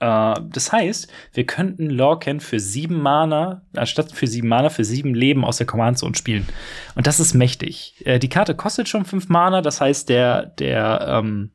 Äh, 0.02 0.35
das 0.50 0.73
heißt, 0.73 1.09
wir 1.32 1.47
könnten 1.47 1.88
Lorcan 1.88 2.40
für 2.40 2.59
sieben 2.59 3.00
Mana, 3.00 3.62
anstatt 3.76 4.11
für 4.11 4.26
sieben 4.26 4.49
Mana, 4.49 4.68
für 4.68 4.85
sieben 4.85 5.14
Leben 5.14 5.44
aus 5.44 5.59
der 5.59 5.66
Command 5.66 5.97
Zone 5.99 6.16
spielen. 6.16 6.49
Und 6.97 7.06
das 7.06 7.21
ist 7.21 7.35
mächtig. 7.35 8.02
Äh, 8.04 8.18
die 8.18 8.28
Karte 8.28 8.56
kostet 8.56 8.88
schon 8.88 9.04
fünf 9.04 9.28
Mana, 9.28 9.62
das 9.62 9.80
heißt, 9.80 10.09
der, 10.09 10.47
der, 10.47 11.06
ähm, 11.09 11.52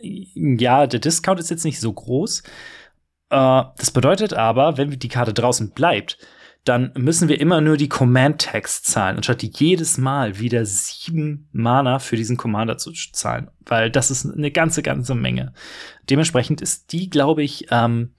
ja, 0.00 0.88
der 0.88 0.98
Discount 0.98 1.38
ist 1.38 1.50
jetzt 1.50 1.64
nicht 1.64 1.78
so 1.78 1.92
groß. 1.92 2.40
Äh, 3.30 3.62
das 3.78 3.92
bedeutet 3.92 4.34
aber, 4.34 4.76
wenn 4.76 4.90
die 4.90 5.08
Karte 5.08 5.32
draußen 5.32 5.70
bleibt, 5.70 6.18
dann 6.64 6.92
müssen 6.96 7.28
wir 7.28 7.40
immer 7.40 7.60
nur 7.60 7.76
die 7.76 7.88
Command-Tags 7.88 8.82
zahlen, 8.82 9.16
anstatt 9.16 9.42
jedes 9.42 9.98
Mal 9.98 10.38
wieder 10.38 10.64
sieben 10.64 11.48
Mana 11.52 11.98
für 11.98 12.16
diesen 12.16 12.36
Commander 12.36 12.78
zu 12.78 12.92
zahlen. 12.92 13.50
Weil 13.66 13.90
das 13.90 14.10
ist 14.10 14.26
eine 14.26 14.52
ganze, 14.52 14.82
ganze 14.82 15.14
Menge. 15.14 15.52
Dementsprechend 16.08 16.60
ist 16.60 16.92
die, 16.92 17.10
glaube 17.10 17.42
ich, 17.42 17.66
ähm, 17.70 18.14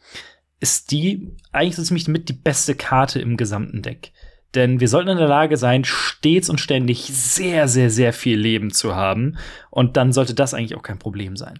ist 0.59 0.91
die 0.91 1.35
eigentlich 1.51 1.77
so 1.77 1.83
ziemlich 1.83 2.07
mit 2.07 2.27
die 2.27 2.33
beste 2.33 2.75
Karte 2.75 3.21
im 3.21 3.38
gesamten 3.38 3.81
Deck. 3.81 4.12
Denn 4.55 4.79
wir 4.79 4.89
sollten 4.89 5.09
in 5.09 5.17
der 5.17 5.27
Lage 5.27 5.57
sein, 5.57 5.83
stets 5.85 6.50
und 6.50 6.59
ständig 6.59 7.05
sehr, 7.05 7.67
sehr, 7.67 7.89
sehr 7.89 8.13
viel 8.13 8.38
Leben 8.38 8.71
zu 8.71 8.95
haben. 8.95 9.38
Und 9.71 9.97
dann 9.97 10.12
sollte 10.12 10.33
das 10.33 10.53
eigentlich 10.53 10.75
auch 10.75 10.83
kein 10.83 11.00
Problem 11.00 11.38
sein 11.38 11.59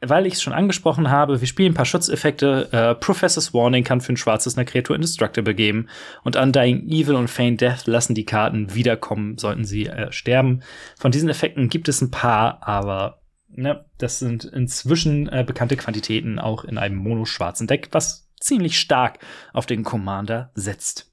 weil 0.00 0.26
ich 0.26 0.34
es 0.34 0.42
schon 0.42 0.52
angesprochen 0.52 1.10
habe, 1.10 1.40
wir 1.40 1.48
spielen 1.48 1.72
ein 1.72 1.76
paar 1.76 1.84
Schutzeffekte. 1.84 2.68
Äh, 2.72 2.94
Professor's 2.94 3.52
Warning 3.52 3.82
kann 3.82 4.00
für 4.00 4.12
ein 4.12 4.16
schwarzes 4.16 4.56
eine 4.56 4.64
Kreatur 4.64 4.94
Indestructible 4.94 5.54
geben. 5.54 5.88
Und 6.22 6.36
Undying 6.36 6.88
Evil 6.88 7.16
und 7.16 7.28
Feign 7.28 7.56
Death 7.56 7.86
lassen 7.86 8.14
die 8.14 8.24
Karten 8.24 8.74
wiederkommen, 8.74 9.38
sollten 9.38 9.64
sie 9.64 9.86
äh, 9.86 10.12
sterben. 10.12 10.62
Von 10.98 11.10
diesen 11.10 11.28
Effekten 11.28 11.68
gibt 11.68 11.88
es 11.88 12.00
ein 12.00 12.12
paar, 12.12 12.66
aber 12.66 13.22
ne, 13.48 13.84
das 13.98 14.20
sind 14.20 14.44
inzwischen 14.44 15.28
äh, 15.28 15.44
bekannte 15.44 15.76
Quantitäten 15.76 16.38
auch 16.38 16.64
in 16.64 16.78
einem 16.78 16.96
mono-schwarzen 16.96 17.66
Deck, 17.66 17.88
was 17.90 18.30
ziemlich 18.40 18.78
stark 18.78 19.18
auf 19.52 19.66
den 19.66 19.82
Commander 19.82 20.52
setzt. 20.54 21.12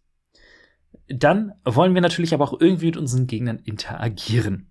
Dann 1.07 1.53
wollen 1.63 1.93
wir 1.93 2.01
natürlich 2.01 2.33
aber 2.33 2.45
auch 2.45 2.59
irgendwie 2.59 2.87
mit 2.87 2.97
unseren 2.97 3.27
Gegnern 3.27 3.59
interagieren. 3.59 4.69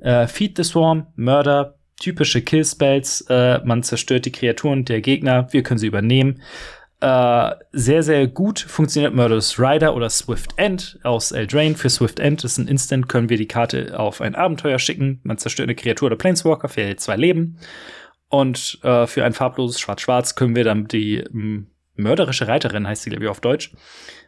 Äh, 0.00 0.26
Feed 0.28 0.56
the 0.56 0.64
Swarm, 0.64 1.08
Murder, 1.16 1.75
typische 2.00 2.42
Killspells. 2.42 3.22
Äh, 3.28 3.60
man 3.64 3.82
zerstört 3.82 4.26
die 4.26 4.32
Kreaturen 4.32 4.84
der 4.84 5.00
Gegner, 5.00 5.48
wir 5.52 5.62
können 5.62 5.78
sie 5.78 5.86
übernehmen. 5.86 6.42
Äh, 7.00 7.50
sehr, 7.72 8.02
sehr 8.02 8.26
gut 8.26 8.58
funktioniert 8.58 9.14
Murderous 9.14 9.58
Rider 9.58 9.94
oder 9.94 10.08
Swift 10.08 10.52
End 10.56 10.98
aus 11.02 11.30
Eldraine. 11.30 11.74
Für 11.74 11.90
Swift 11.90 12.18
End 12.18 12.42
ist 12.42 12.56
ein 12.58 12.68
Instant, 12.68 13.08
können 13.08 13.28
wir 13.28 13.36
die 13.36 13.48
Karte 13.48 13.98
auf 13.98 14.20
ein 14.20 14.34
Abenteuer 14.34 14.78
schicken. 14.78 15.20
Man 15.22 15.36
zerstört 15.36 15.68
eine 15.68 15.74
Kreatur 15.74 16.06
oder 16.06 16.16
Planeswalker, 16.16 16.68
verhält 16.68 17.00
zwei 17.00 17.16
Leben. 17.16 17.58
Und 18.28 18.78
äh, 18.82 19.06
für 19.06 19.24
ein 19.24 19.34
farbloses 19.34 19.78
Schwarz-Schwarz 19.78 20.34
können 20.34 20.56
wir 20.56 20.64
dann 20.64 20.88
die 20.88 21.18
m, 21.18 21.68
mörderische 21.94 22.48
Reiterin, 22.48 22.88
heißt 22.88 23.02
sie, 23.02 23.10
glaube 23.10 23.24
ich, 23.24 23.30
auf 23.30 23.40
Deutsch, 23.40 23.72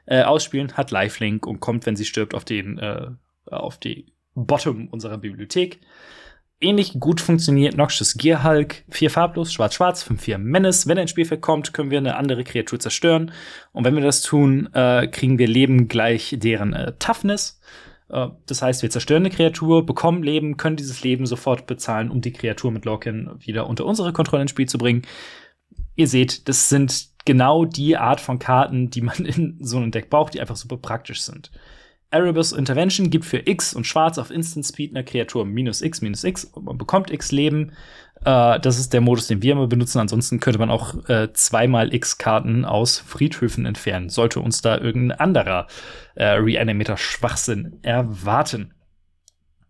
äh, 0.07 0.23
ausspielen, 0.23 0.77
hat 0.77 0.91
Lifelink 0.91 1.47
und 1.47 1.61
kommt, 1.61 1.87
wenn 1.87 1.97
sie 1.97 2.05
stirbt, 2.05 2.35
auf 2.35 2.45
den, 2.45 2.79
äh, 2.79 3.09
auf 3.47 3.79
die 3.79 4.13
Bottom 4.35 4.89
unserer 4.89 5.19
Bibliothek. 5.19 5.81
Ähnlich 6.61 6.99
gut 6.99 7.21
funktioniert 7.21 7.77
Noxious 7.77 8.15
Gearhulk, 8.15 8.83
vier 8.89 9.11
farblos, 9.11 9.53
schwarz-schwarz, 9.53 10.03
5-4 10.03 10.39
Menace. 10.39 10.89
Wenn 10.89 10.99
ins 10.99 11.11
Spielfeld 11.11 11.41
kommt, 11.41 11.73
können 11.73 11.93
wir 11.93 11.99
eine 11.99 12.17
andere 12.17 12.43
Kreatur 12.43 12.81
zerstören. 12.81 13.31
Und 13.73 13.85
wenn 13.85 13.95
wir 13.95 14.03
das 14.03 14.23
tun, 14.23 14.69
äh, 14.75 15.07
kriegen 15.07 15.39
wir 15.39 15.47
Leben 15.47 15.87
gleich 15.87 16.35
deren 16.41 16.73
äh, 16.73 16.95
Toughness. 16.99 17.61
Äh, 18.09 18.29
das 18.47 18.61
heißt, 18.61 18.83
wir 18.83 18.91
zerstören 18.91 19.23
eine 19.23 19.35
Kreatur, 19.35 19.87
bekommen 19.87 20.25
Leben, 20.25 20.57
können 20.57 20.77
dieses 20.77 21.05
Leben 21.05 21.27
sofort 21.27 21.69
bezahlen, 21.69 22.11
um 22.11 22.23
die 22.23 22.33
Kreatur 22.33 22.73
mit 22.73 22.85
Lorcan 22.85 23.37
wieder 23.39 23.69
unter 23.69 23.87
unsere 23.87 24.13
Kontrolle 24.13 24.43
ins 24.43 24.51
Spiel 24.51 24.69
zu 24.69 24.79
bringen. 24.79 25.03
Ihr 25.95 26.09
seht, 26.09 26.49
das 26.49 26.69
sind 26.69 27.11
genau 27.25 27.67
die 27.67 27.97
Art 27.97 28.21
von 28.21 28.41
Karten, 28.41 28.91
die 28.91 29.03
man 29.03 29.17
in 29.25 29.59
so 29.61 29.77
einem 29.77 29.93
Deck 29.93 30.11
braucht, 30.11 30.35
die 30.35 30.41
einfach 30.41 30.57
super 30.57 30.77
praktisch 30.77 31.23
sind. 31.23 31.53
Erebus 32.11 32.53
Intervention 32.53 33.11
gibt 33.11 33.27
für 33.27 33.47
X 33.47 33.75
und 33.75 33.87
Schwarz 33.87 34.17
auf 34.17 34.31
Instant 34.31 34.67
Speed 34.67 34.93
einer 34.93 35.05
Kreatur 35.05 35.45
minus 35.45 35.83
X 35.83 36.01
minus 36.01 36.25
X 36.25 36.45
und 36.45 36.65
man 36.65 36.79
bekommt 36.79 37.11
X 37.11 37.33
Leben. 37.33 37.73
Äh, 38.25 38.59
das 38.61 38.79
ist 38.79 38.93
der 38.95 39.03
Modus, 39.03 39.27
den 39.27 39.43
wir 39.43 39.53
immer 39.53 39.67
benutzen. 39.67 39.99
Ansonsten 39.99 40.41
könnte 40.41 40.59
man 40.59 40.71
auch 40.71 41.09
äh, 41.09 41.33
zweimal 41.35 41.93
X-Karten 41.93 42.65
aus 42.65 42.99
Friedhöfen 42.99 43.67
entfernen. 43.67 44.09
Sollte 44.09 44.41
uns 44.41 44.63
da 44.63 44.79
irgendein 44.79 45.19
anderer 45.19 45.67
äh, 46.15 46.25
Reanimator 46.25 46.97
Schwachsinn 46.97 47.79
erwarten. 47.83 48.75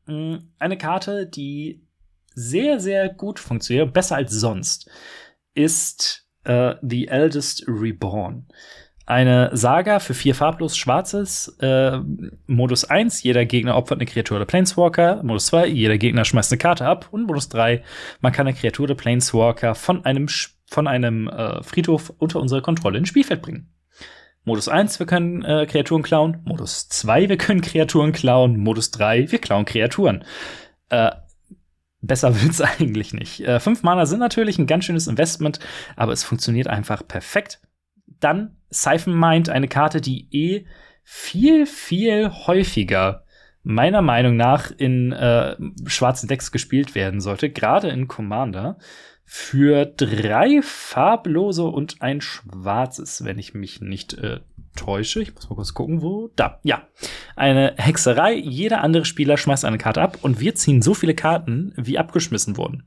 Hm, 0.06 0.52
eine 0.58 0.78
Karte, 0.78 1.26
die 1.26 1.84
sehr, 2.34 2.78
sehr 2.78 3.08
gut 3.08 3.40
funktioniert, 3.40 3.92
besser 3.92 4.14
als 4.14 4.32
sonst, 4.32 4.88
ist 5.54 6.28
äh, 6.44 6.76
The 6.82 7.08
Eldest 7.08 7.64
Reborn. 7.66 8.46
Eine 9.08 9.48
Saga 9.56 10.00
für 10.00 10.12
vier 10.12 10.34
farblos 10.34 10.76
Schwarzes. 10.76 11.56
Äh, 11.60 11.98
Modus 12.46 12.84
1, 12.84 13.22
jeder 13.22 13.46
Gegner 13.46 13.74
opfert 13.74 13.96
eine 13.96 14.04
Kreatur 14.04 14.36
oder 14.36 14.44
Planeswalker. 14.44 15.22
Modus 15.22 15.46
2, 15.46 15.68
jeder 15.68 15.96
Gegner 15.96 16.26
schmeißt 16.26 16.52
eine 16.52 16.58
Karte 16.58 16.84
ab. 16.84 17.08
Und 17.10 17.26
Modus 17.26 17.48
3, 17.48 17.82
man 18.20 18.32
kann 18.32 18.46
eine 18.46 18.54
Kreatur 18.54 18.84
oder 18.84 18.94
Planeswalker 18.94 19.74
von 19.74 20.04
einem, 20.04 20.28
von 20.66 20.86
einem 20.86 21.26
äh, 21.26 21.62
Friedhof 21.62 22.12
unter 22.18 22.38
unsere 22.38 22.60
Kontrolle 22.60 22.98
ins 22.98 23.08
Spielfeld 23.08 23.40
bringen. 23.40 23.72
Modus 24.44 24.68
1, 24.68 24.98
wir 24.98 25.06
können 25.06 25.42
äh, 25.42 25.64
Kreaturen 25.64 26.02
klauen. 26.02 26.42
Modus 26.44 26.90
2, 26.90 27.30
wir 27.30 27.38
können 27.38 27.62
Kreaturen 27.62 28.12
klauen. 28.12 28.58
Modus 28.58 28.90
3, 28.90 29.32
wir 29.32 29.38
klauen 29.38 29.64
Kreaturen. 29.64 30.22
Äh, 30.90 31.12
besser 32.02 32.38
wird's 32.42 32.60
eigentlich 32.60 33.14
nicht. 33.14 33.40
Äh, 33.40 33.58
fünf 33.58 33.82
Mana 33.82 34.04
sind 34.04 34.20
natürlich 34.20 34.58
ein 34.58 34.66
ganz 34.66 34.84
schönes 34.84 35.06
Investment, 35.06 35.60
aber 35.96 36.12
es 36.12 36.24
funktioniert 36.24 36.66
einfach 36.66 37.08
perfekt. 37.08 37.62
Dann 38.20 38.57
Siphon 38.70 39.18
Mind, 39.18 39.48
eine 39.48 39.68
Karte, 39.68 40.00
die 40.00 40.28
eh 40.30 40.66
viel, 41.02 41.66
viel 41.66 42.30
häufiger 42.30 43.24
meiner 43.62 44.02
Meinung 44.02 44.36
nach 44.36 44.70
in 44.70 45.12
äh, 45.12 45.56
schwarzen 45.86 46.28
Decks 46.28 46.52
gespielt 46.52 46.94
werden 46.94 47.20
sollte, 47.20 47.50
gerade 47.50 47.88
in 47.88 48.08
Commander, 48.08 48.78
für 49.24 49.84
drei 49.84 50.62
farblose 50.62 51.64
und 51.64 52.00
ein 52.00 52.22
schwarzes, 52.22 53.26
wenn 53.26 53.38
ich 53.38 53.52
mich 53.52 53.82
nicht 53.82 54.14
äh, 54.14 54.40
täusche. 54.74 55.20
Ich 55.20 55.34
muss 55.34 55.50
mal 55.50 55.56
kurz 55.56 55.74
gucken, 55.74 56.00
wo. 56.00 56.30
Da, 56.34 56.60
ja. 56.62 56.88
Eine 57.36 57.74
Hexerei. 57.76 58.34
Jeder 58.34 58.82
andere 58.82 59.04
Spieler 59.04 59.36
schmeißt 59.36 59.66
eine 59.66 59.76
Karte 59.76 60.00
ab 60.00 60.16
und 60.22 60.40
wir 60.40 60.54
ziehen 60.54 60.80
so 60.80 60.94
viele 60.94 61.14
Karten, 61.14 61.74
wie 61.76 61.98
abgeschmissen 61.98 62.56
wurden. 62.56 62.84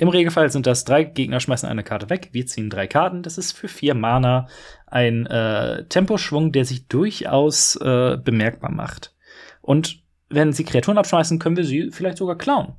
Im 0.00 0.08
Regelfall 0.08 0.50
sind 0.50 0.66
das 0.66 0.86
drei 0.86 1.04
Gegner 1.04 1.40
schmeißen 1.40 1.68
eine 1.68 1.84
Karte 1.84 2.08
weg. 2.08 2.30
Wir 2.32 2.46
ziehen 2.46 2.70
drei 2.70 2.86
Karten. 2.86 3.22
Das 3.22 3.36
ist 3.36 3.52
für 3.52 3.68
vier 3.68 3.92
Mana 3.94 4.48
ein 4.86 5.26
äh, 5.26 5.84
Temposchwung, 5.90 6.52
der 6.52 6.64
sich 6.64 6.88
durchaus 6.88 7.76
äh, 7.76 8.16
bemerkbar 8.16 8.72
macht. 8.72 9.14
Und 9.60 10.02
wenn 10.30 10.54
sie 10.54 10.64
Kreaturen 10.64 10.96
abschmeißen, 10.96 11.38
können 11.38 11.58
wir 11.58 11.64
sie 11.64 11.90
vielleicht 11.90 12.16
sogar 12.16 12.38
klauen. 12.38 12.76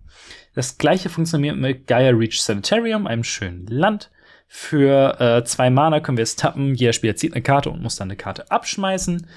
Das 0.55 0.79
gleiche 0.79 1.09
funktioniert 1.09 1.57
mit 1.57 1.85
Gaia 1.85 2.09
Reach 2.09 2.41
Sanitarium, 2.41 3.05
einem 3.05 3.23
schönen 3.23 3.67
Land. 3.67 4.09
Für 4.47 5.21
äh, 5.21 5.43
zwei 5.43 5.69
Mana 5.69 5.99
können 5.99 6.17
wir 6.17 6.23
es 6.23 6.35
tappen. 6.35 6.73
Jeder 6.73 6.93
Spieler 6.93 7.15
zieht 7.15 7.33
eine 7.33 7.43
Karte 7.43 7.69
und 7.69 7.83
muss 7.83 7.97
dann 7.97 8.07
eine 8.07 8.17
Karte 8.17 8.49
abschmeißen 8.49 9.27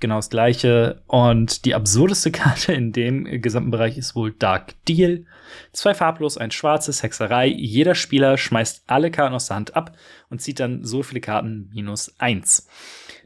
genau 0.00 0.16
das 0.16 0.30
gleiche. 0.30 1.02
Und 1.06 1.64
die 1.64 1.74
absurdeste 1.74 2.30
Karte 2.32 2.72
in 2.72 2.92
dem 2.92 3.24
gesamten 3.40 3.70
Bereich 3.70 3.96
ist 3.98 4.14
wohl 4.14 4.32
Dark 4.32 4.74
Deal. 4.86 5.24
Zwei 5.72 5.94
farblos, 5.94 6.38
ein 6.38 6.50
schwarzes, 6.50 7.02
Hexerei. 7.02 7.46
Jeder 7.46 7.94
Spieler 7.94 8.36
schmeißt 8.36 8.84
alle 8.86 9.10
Karten 9.10 9.34
aus 9.34 9.46
der 9.46 9.56
Hand 9.56 9.76
ab 9.76 9.96
und 10.30 10.40
zieht 10.40 10.60
dann 10.60 10.84
so 10.84 11.02
viele 11.02 11.20
Karten 11.20 11.70
minus 11.72 12.14
eins. 12.18 12.68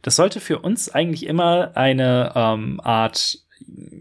Das 0.02 0.16
sollte 0.16 0.40
für 0.40 0.60
uns 0.60 0.88
eigentlich 0.88 1.26
immer 1.26 1.76
eine 1.76 2.32
ähm, 2.34 2.80
Art 2.82 3.38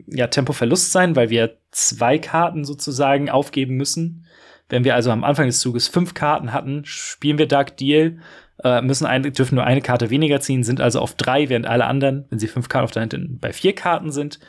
ja, 0.08 0.28
Tempoverlust 0.28 0.92
sein, 0.92 1.16
weil 1.16 1.30
wir 1.30 1.58
zwei 1.72 2.18
Karten 2.20 2.66
sozusagen 2.66 3.30
aufgeben 3.30 3.76
müssen. 3.76 4.26
Wenn 4.70 4.84
wir 4.84 4.96
also 4.96 5.12
am 5.12 5.24
Anfang 5.24 5.48
des 5.48 5.60
Zuges 5.60 5.88
fünf 5.88 6.14
Karten 6.14 6.54
hatten, 6.54 6.84
spielen 6.86 7.38
wir 7.38 7.48
Dark 7.48 7.78
Deal 7.78 8.20
äh, 8.64 8.82
müssen 8.82 9.06
eine, 9.06 9.32
dürfen 9.32 9.56
nur 9.56 9.64
eine 9.64 9.82
Karte 9.82 10.10
weniger 10.10 10.40
ziehen, 10.40 10.64
sind 10.64 10.82
also 10.82 11.00
auf 11.00 11.16
drei, 11.16 11.50
während 11.50 11.68
alle 11.68 11.86
anderen, 11.86 12.26
wenn 12.30 12.40
sie 12.40 12.48
fünf 12.48 12.70
Karten 12.70 12.86
auf 12.86 12.92
der 12.92 13.04
Hand 13.04 13.16
bei 13.42 13.54
vier 13.54 13.74
Karten 13.74 14.12
sind. 14.12 14.40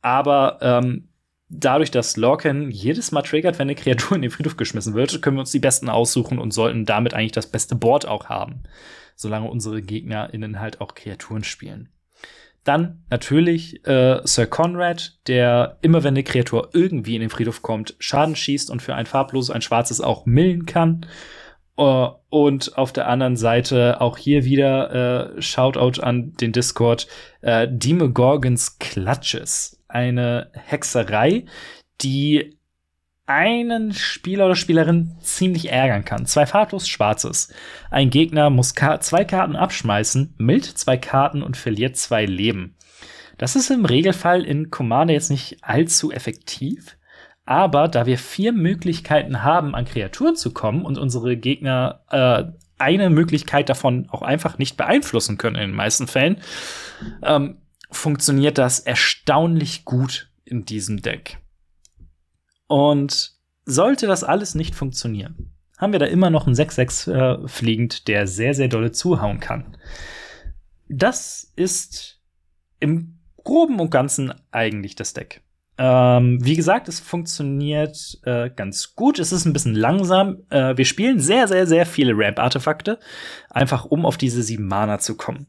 Aber 0.00 0.58
ähm, 0.62 1.08
dadurch, 1.48 1.90
dass 1.90 2.16
Lorcan 2.16 2.70
jedes 2.70 3.12
Mal 3.12 3.22
triggert, 3.22 3.58
wenn 3.58 3.68
eine 3.68 3.74
Kreatur 3.74 4.16
in 4.16 4.22
den 4.22 4.30
Friedhof 4.30 4.56
geschmissen 4.56 4.94
wird, 4.94 5.22
können 5.22 5.36
wir 5.36 5.42
uns 5.42 5.52
die 5.52 5.58
besten 5.58 5.88
aussuchen 5.88 6.38
und 6.38 6.52
sollten 6.52 6.84
damit 6.86 7.14
eigentlich 7.14 7.32
das 7.32 7.46
beste 7.46 7.76
Board 7.76 8.06
auch 8.06 8.26
haben. 8.26 8.62
Solange 9.14 9.48
unsere 9.48 9.82
GegnerInnen 9.82 10.58
halt 10.58 10.80
auch 10.80 10.94
Kreaturen 10.94 11.44
spielen. 11.44 11.90
Dann 12.64 13.02
natürlich 13.10 13.84
äh, 13.86 14.20
Sir 14.24 14.46
Conrad, 14.46 15.18
der 15.26 15.78
immer 15.82 16.04
wenn 16.04 16.14
eine 16.14 16.22
Kreatur 16.22 16.70
irgendwie 16.72 17.16
in 17.16 17.20
den 17.20 17.30
Friedhof 17.30 17.62
kommt, 17.62 17.96
Schaden 17.98 18.36
schießt 18.36 18.70
und 18.70 18.80
für 18.80 18.94
ein 18.94 19.06
farbloses, 19.06 19.50
ein 19.50 19.62
schwarzes 19.62 20.00
auch 20.00 20.26
millen 20.26 20.64
kann. 20.64 21.06
Uh, 21.78 22.10
und 22.28 22.76
auf 22.76 22.92
der 22.92 23.08
anderen 23.08 23.36
Seite 23.36 24.00
auch 24.02 24.18
hier 24.18 24.44
wieder 24.44 25.34
äh, 25.36 25.42
Shoutout 25.42 26.02
an 26.02 26.34
den 26.34 26.52
Discord. 26.52 27.06
Äh, 27.40 27.66
Demogorgons 27.70 28.78
Clutches. 28.78 29.82
Eine 29.88 30.50
Hexerei, 30.52 31.46
die 32.02 32.58
einen 33.26 33.92
Spieler 33.92 34.46
oder 34.46 34.56
Spielerin 34.56 35.12
ziemlich 35.20 35.70
ärgern 35.70 36.04
kann. 36.04 36.26
Zwei 36.26 36.44
farblos 36.44 36.88
Schwarzes. 36.88 37.52
Ein 37.90 38.10
Gegner 38.10 38.50
muss 38.50 38.74
ka 38.74 39.00
zwei 39.00 39.24
Karten 39.24 39.56
abschmeißen, 39.56 40.34
mild 40.38 40.64
zwei 40.64 40.96
Karten 40.96 41.42
und 41.42 41.56
verliert 41.56 41.96
zwei 41.96 42.26
Leben. 42.26 42.76
Das 43.38 43.56
ist 43.56 43.70
im 43.70 43.84
Regelfall 43.84 44.44
in 44.44 44.70
Commander 44.70 45.14
jetzt 45.14 45.30
nicht 45.30 45.58
allzu 45.62 46.12
effektiv. 46.12 46.96
Aber 47.44 47.88
da 47.88 48.06
wir 48.06 48.18
vier 48.18 48.52
Möglichkeiten 48.52 49.42
haben, 49.42 49.74
an 49.74 49.84
Kreaturen 49.84 50.36
zu 50.36 50.52
kommen 50.52 50.84
und 50.84 50.98
unsere 50.98 51.36
Gegner 51.36 52.02
äh, 52.10 52.44
eine 52.78 53.10
Möglichkeit 53.10 53.68
davon 53.68 54.08
auch 54.10 54.22
einfach 54.22 54.58
nicht 54.58 54.76
beeinflussen 54.76 55.38
können 55.38 55.56
in 55.56 55.70
den 55.70 55.76
meisten 55.76 56.06
Fällen, 56.06 56.38
ähm, 57.22 57.58
funktioniert 57.90 58.58
das 58.58 58.80
erstaunlich 58.80 59.84
gut 59.84 60.30
in 60.44 60.64
diesem 60.64 61.02
Deck. 61.02 61.38
Und 62.66 63.32
sollte 63.64 64.06
das 64.06 64.24
alles 64.24 64.54
nicht 64.54 64.74
funktionieren, 64.74 65.52
haben 65.78 65.92
wir 65.92 66.00
da 66.00 66.06
immer 66.06 66.30
noch 66.30 66.46
einen 66.46 66.56
6-6 66.56 67.12
äh, 67.44 67.48
fliegend, 67.48 68.08
der 68.08 68.26
sehr, 68.26 68.54
sehr 68.54 68.68
dolle 68.68 68.92
zuhauen 68.92 69.40
kann. 69.40 69.76
Das 70.88 71.52
ist 71.56 72.20
im 72.80 73.18
Groben 73.44 73.80
und 73.80 73.90
Ganzen 73.90 74.32
eigentlich 74.50 74.94
das 74.94 75.12
Deck. 75.12 75.42
Ähm, 75.78 76.38
wie 76.42 76.56
gesagt, 76.56 76.88
es 76.88 77.00
funktioniert 77.00 78.18
äh, 78.24 78.50
ganz 78.50 78.94
gut. 78.94 79.18
Es 79.18 79.32
ist 79.32 79.46
ein 79.46 79.52
bisschen 79.52 79.74
langsam. 79.74 80.38
Äh, 80.50 80.76
wir 80.76 80.84
spielen 80.84 81.18
sehr, 81.18 81.48
sehr, 81.48 81.66
sehr 81.66 81.86
viele 81.86 82.12
Ramp-Artefakte, 82.14 82.98
einfach 83.50 83.84
um 83.84 84.04
auf 84.04 84.16
diese 84.16 84.42
sieben 84.42 84.66
Mana 84.66 84.98
zu 84.98 85.16
kommen. 85.16 85.46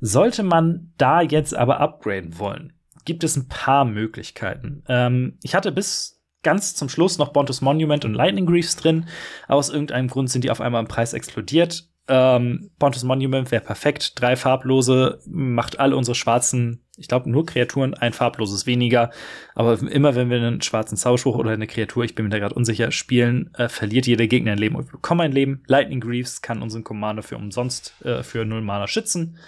Sollte 0.00 0.42
man 0.42 0.92
da 0.96 1.20
jetzt 1.20 1.54
aber 1.54 1.80
upgraden 1.80 2.38
wollen, 2.38 2.72
gibt 3.04 3.22
es 3.22 3.36
ein 3.36 3.48
paar 3.48 3.84
Möglichkeiten. 3.84 4.82
Ähm, 4.88 5.38
ich 5.42 5.54
hatte 5.54 5.72
bis 5.72 6.20
ganz 6.42 6.74
zum 6.74 6.88
Schluss 6.88 7.18
noch 7.18 7.32
Bontus 7.32 7.60
Monument 7.60 8.04
und 8.06 8.14
Lightning 8.14 8.46
Greaves 8.46 8.76
drin. 8.76 9.06
Aus 9.46 9.68
irgendeinem 9.68 10.08
Grund 10.08 10.30
sind 10.30 10.42
die 10.42 10.50
auf 10.50 10.62
einmal 10.62 10.80
im 10.80 10.88
Preis 10.88 11.12
explodiert. 11.12 11.89
Ähm, 12.08 12.70
Pontus 12.78 13.04
Monument 13.04 13.50
wäre 13.50 13.62
perfekt. 13.62 14.20
Drei 14.20 14.34
farblose, 14.36 15.20
macht 15.26 15.78
alle 15.78 15.96
unsere 15.96 16.14
schwarzen, 16.14 16.82
ich 16.96 17.08
glaube 17.08 17.30
nur 17.30 17.46
Kreaturen, 17.46 17.94
ein 17.94 18.12
farbloses 18.12 18.66
weniger. 18.66 19.10
Aber 19.54 19.78
immer 19.80 20.14
wenn 20.14 20.28
wir 20.28 20.38
einen 20.38 20.60
schwarzen 20.60 20.96
Zauberspruch 20.96 21.36
oder 21.36 21.52
eine 21.52 21.66
Kreatur, 21.66 22.04
ich 22.04 22.14
bin 22.14 22.24
mir 22.24 22.30
da 22.30 22.38
gerade 22.38 22.54
unsicher, 22.54 22.90
spielen, 22.90 23.50
äh, 23.54 23.68
verliert 23.68 24.06
jeder 24.06 24.26
Gegner 24.26 24.52
ein 24.52 24.58
Leben 24.58 24.76
und 24.76 24.86
wir 24.88 24.92
bekommen 24.92 25.22
ein 25.22 25.32
Leben. 25.32 25.62
Lightning 25.66 26.00
Greaves 26.00 26.42
kann 26.42 26.62
unseren 26.62 26.84
Commander 26.84 27.22
für 27.22 27.36
umsonst 27.36 27.94
äh, 28.04 28.22
für 28.22 28.44
null 28.44 28.62
Mana 28.62 28.86
schützen. 28.86 29.38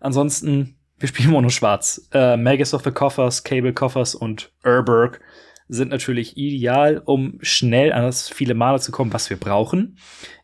Ansonsten, 0.00 0.76
wir 0.98 1.08
spielen 1.08 1.30
Mono 1.30 1.48
Schwarz. 1.50 2.08
Äh, 2.12 2.36
Magus 2.36 2.72
of 2.72 2.84
the 2.84 2.92
Coffers, 2.92 3.42
Cable 3.42 3.72
Coffers 3.72 4.14
und 4.14 4.52
Urberg 4.64 5.20
sind 5.68 5.90
natürlich 5.90 6.36
ideal, 6.36 7.02
um 7.04 7.38
schnell 7.40 7.92
an 7.92 8.02
das 8.02 8.28
viele 8.28 8.54
Mana 8.54 8.78
zu 8.78 8.92
kommen, 8.92 9.12
was 9.12 9.30
wir 9.30 9.36
brauchen. 9.36 9.98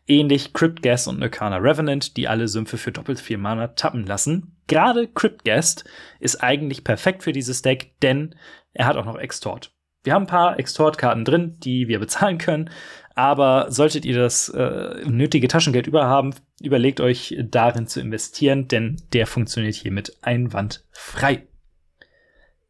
Ähnlich 0.07 0.53
Cryptghast 0.53 1.07
und 1.07 1.23
Arcana 1.23 1.57
Revenant, 1.57 2.17
die 2.17 2.27
alle 2.27 2.47
Sümpfe 2.47 2.77
für 2.77 2.91
doppelt 2.91 3.19
vier 3.19 3.37
Mana 3.37 3.69
tappen 3.69 4.05
lassen. 4.05 4.57
Gerade 4.67 5.07
Cryptghast 5.07 5.85
ist 6.19 6.43
eigentlich 6.43 6.83
perfekt 6.83 7.23
für 7.23 7.31
dieses 7.31 7.61
Deck, 7.61 7.99
denn 8.01 8.35
er 8.73 8.85
hat 8.85 8.97
auch 8.97 9.05
noch 9.05 9.17
Extort. 9.17 9.71
Wir 10.03 10.13
haben 10.13 10.23
ein 10.23 10.27
paar 10.27 10.59
Extort-Karten 10.59 11.23
drin, 11.23 11.57
die 11.59 11.87
wir 11.87 11.99
bezahlen 11.99 12.37
können, 12.37 12.69
aber 13.15 13.71
solltet 13.71 14.05
ihr 14.05 14.17
das 14.17 14.49
äh, 14.49 15.03
nötige 15.05 15.47
Taschengeld 15.47 15.87
überhaben, 15.87 16.35
überlegt 16.61 16.99
euch 16.99 17.37
darin 17.39 17.87
zu 17.87 18.01
investieren, 18.01 18.67
denn 18.67 19.01
der 19.13 19.27
funktioniert 19.27 19.75
hiermit 19.75 20.17
einwandfrei. 20.21 21.47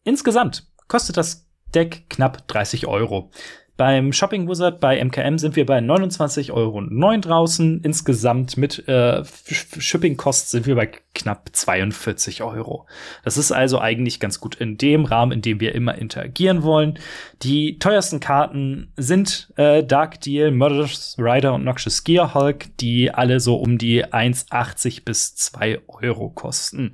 Insgesamt 0.03 0.67
kostet 0.88 1.17
das 1.17 1.50
Deck 1.74 2.10
knapp 2.10 2.48
30 2.48 2.88
Euro. 2.88 3.30
Beim 3.75 4.13
Shopping 4.13 4.48
Wizard 4.48 4.80
bei 4.80 5.03
MKM 5.03 5.39
sind 5.39 5.56
wir 5.56 5.65
bei 5.65 5.80
29,09 5.80 6.51
Euro 6.51 7.18
draußen. 7.18 7.82
Insgesamt 7.82 8.56
mit 8.56 8.88
äh, 8.88 9.24
Shipping-Costs 9.25 10.51
sind 10.51 10.68
wir 10.68 10.75
bei 10.75 10.92
knapp 11.15 11.50
42 11.51 12.44
Euro. 12.44 12.86
Das 13.24 13.38
ist 13.38 13.51
also 13.51 13.80
eigentlich 13.80 14.20
ganz 14.20 14.39
gut 14.39 14.56
in 14.56 14.77
dem 14.77 15.06
Rahmen, 15.06 15.32
in 15.32 15.42
dem 15.42 15.60
wir 15.60 15.74
immer 15.74 15.96
interagieren 15.96 16.62
wollen. 16.62 17.00
Die 17.42 17.80
teuersten 17.80 18.20
Karten 18.20 18.92
sind 18.96 19.51
äh, 19.56 19.84
Dark 19.84 20.22
Deal, 20.22 20.51
Murderous 20.51 21.15
Rider 21.18 21.56
und 21.56 21.63
Noxious 21.63 22.03
Gear 22.03 22.36
Hulk, 22.36 22.77
die 22.77 23.12
alle 23.12 23.39
so 23.39 23.56
um 23.56 23.80
die 23.80 24.06
1,80 24.06 25.03
bis 25.03 25.36
2 25.36 25.82
Euro 25.88 26.30
kosten. 26.30 26.92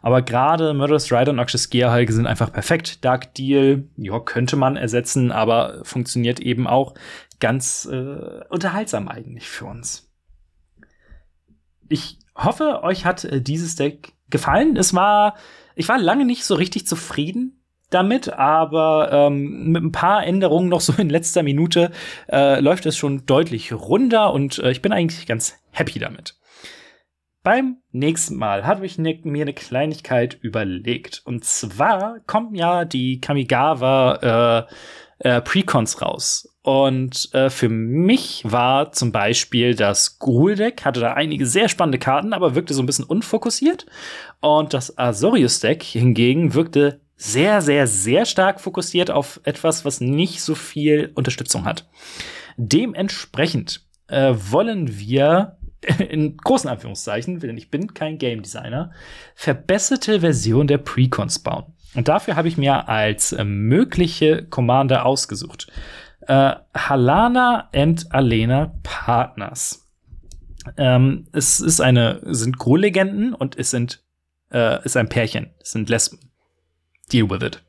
Aber 0.00 0.22
gerade 0.22 0.74
Murderous 0.74 1.10
Rider 1.10 1.30
und 1.30 1.36
Noxious 1.36 1.70
Gear 1.70 1.92
Hulk 1.92 2.12
sind 2.12 2.26
einfach 2.26 2.52
perfekt. 2.52 3.04
Dark 3.04 3.34
Deal, 3.34 3.84
ja, 3.96 4.20
könnte 4.20 4.54
man 4.54 4.76
ersetzen, 4.76 5.32
aber 5.32 5.80
funktioniert 5.82 6.19
funktioniert 6.20 6.40
eben 6.40 6.66
auch 6.66 6.94
ganz 7.38 7.88
äh, 7.90 8.44
unterhaltsam 8.50 9.08
eigentlich 9.08 9.48
für 9.48 9.64
uns. 9.64 10.10
Ich 11.88 12.18
hoffe, 12.36 12.82
euch 12.82 13.04
hat 13.04 13.24
äh, 13.24 13.40
dieses 13.40 13.76
Deck 13.76 14.12
gefallen. 14.28 14.76
Es 14.76 14.94
war, 14.94 15.36
ich 15.74 15.88
war 15.88 15.98
lange 15.98 16.24
nicht 16.24 16.44
so 16.44 16.54
richtig 16.54 16.86
zufrieden 16.86 17.62
damit, 17.88 18.32
aber 18.32 19.10
ähm, 19.12 19.72
mit 19.72 19.82
ein 19.82 19.92
paarÄnderungen 19.92 20.68
noch 20.68 20.80
so 20.80 20.92
in 21.00 21.10
letzter 21.10 21.42
Minute 21.42 21.90
äh, 22.30 22.60
läuft 22.60 22.86
es 22.86 22.96
schon 22.96 23.26
deutlich 23.26 23.72
runter 23.72 24.32
und 24.32 24.58
äh, 24.58 24.70
ich 24.70 24.82
bin 24.82 24.92
eigentlich 24.92 25.26
ganz 25.26 25.58
happy 25.72 25.98
damit. 25.98 26.36
Beim 27.42 27.78
nächsten 27.90 28.36
Mal 28.36 28.66
habe 28.66 28.84
ich 28.84 28.98
ne, 28.98 29.18
mir 29.24 29.42
eine 29.42 29.54
Kleinigkeit 29.54 30.38
überlegt. 30.42 31.22
Und 31.24 31.42
zwar 31.46 32.20
kommt 32.26 32.54
ja 32.54 32.84
die 32.84 33.18
Kamigawa 33.18 34.66
äh, 34.68 34.74
äh, 35.20 35.40
Precons 35.40 36.02
raus. 36.02 36.48
Und 36.62 37.32
äh, 37.32 37.48
für 37.48 37.68
mich 37.68 38.42
war 38.44 38.92
zum 38.92 39.12
Beispiel 39.12 39.74
das 39.74 40.18
Gruul-Deck, 40.18 40.84
hatte 40.84 41.00
da 41.00 41.14
einige 41.14 41.46
sehr 41.46 41.68
spannende 41.68 41.98
Karten, 41.98 42.32
aber 42.32 42.54
wirkte 42.54 42.74
so 42.74 42.82
ein 42.82 42.86
bisschen 42.86 43.04
unfokussiert. 43.04 43.86
Und 44.40 44.74
das 44.74 44.98
Azorius-Deck 44.98 45.82
hingegen 45.82 46.54
wirkte 46.54 47.00
sehr, 47.16 47.60
sehr, 47.62 47.86
sehr 47.86 48.24
stark 48.24 48.60
fokussiert 48.60 49.10
auf 49.10 49.40
etwas, 49.44 49.84
was 49.84 50.00
nicht 50.00 50.42
so 50.42 50.54
viel 50.54 51.12
Unterstützung 51.14 51.64
hat. 51.64 51.88
Dementsprechend 52.56 53.86
äh, 54.08 54.34
wollen 54.34 54.98
wir 54.98 55.58
in 56.10 56.36
großen 56.36 56.68
Anführungszeichen, 56.68 57.40
denn 57.40 57.56
ich 57.56 57.70
bin 57.70 57.94
kein 57.94 58.18
Game 58.18 58.42
Designer, 58.42 58.92
verbesserte 59.34 60.20
Version 60.20 60.66
der 60.66 60.78
Precons 60.78 61.38
bauen. 61.38 61.74
Und 61.94 62.08
dafür 62.08 62.36
habe 62.36 62.48
ich 62.48 62.56
mir 62.56 62.88
als 62.88 63.32
äh, 63.32 63.44
mögliche 63.44 64.44
Commander 64.44 65.06
ausgesucht. 65.06 65.66
Äh, 66.20 66.54
Halana 66.74 67.68
and 67.74 68.06
Alena 68.12 68.72
Partners. 68.82 69.88
Ähm, 70.76 71.26
es 71.32 71.60
ist 71.60 71.80
eine, 71.80 72.20
sind 72.22 72.58
Gruul-Legenden 72.58 73.34
und 73.34 73.58
es 73.58 73.70
sind, 73.70 74.02
äh, 74.52 74.84
ist 74.84 74.96
ein 74.96 75.08
Pärchen. 75.08 75.50
Es 75.60 75.72
sind 75.72 75.88
Lesben. 75.88 76.20
Deal 77.12 77.28
with 77.28 77.42
it. 77.42 77.62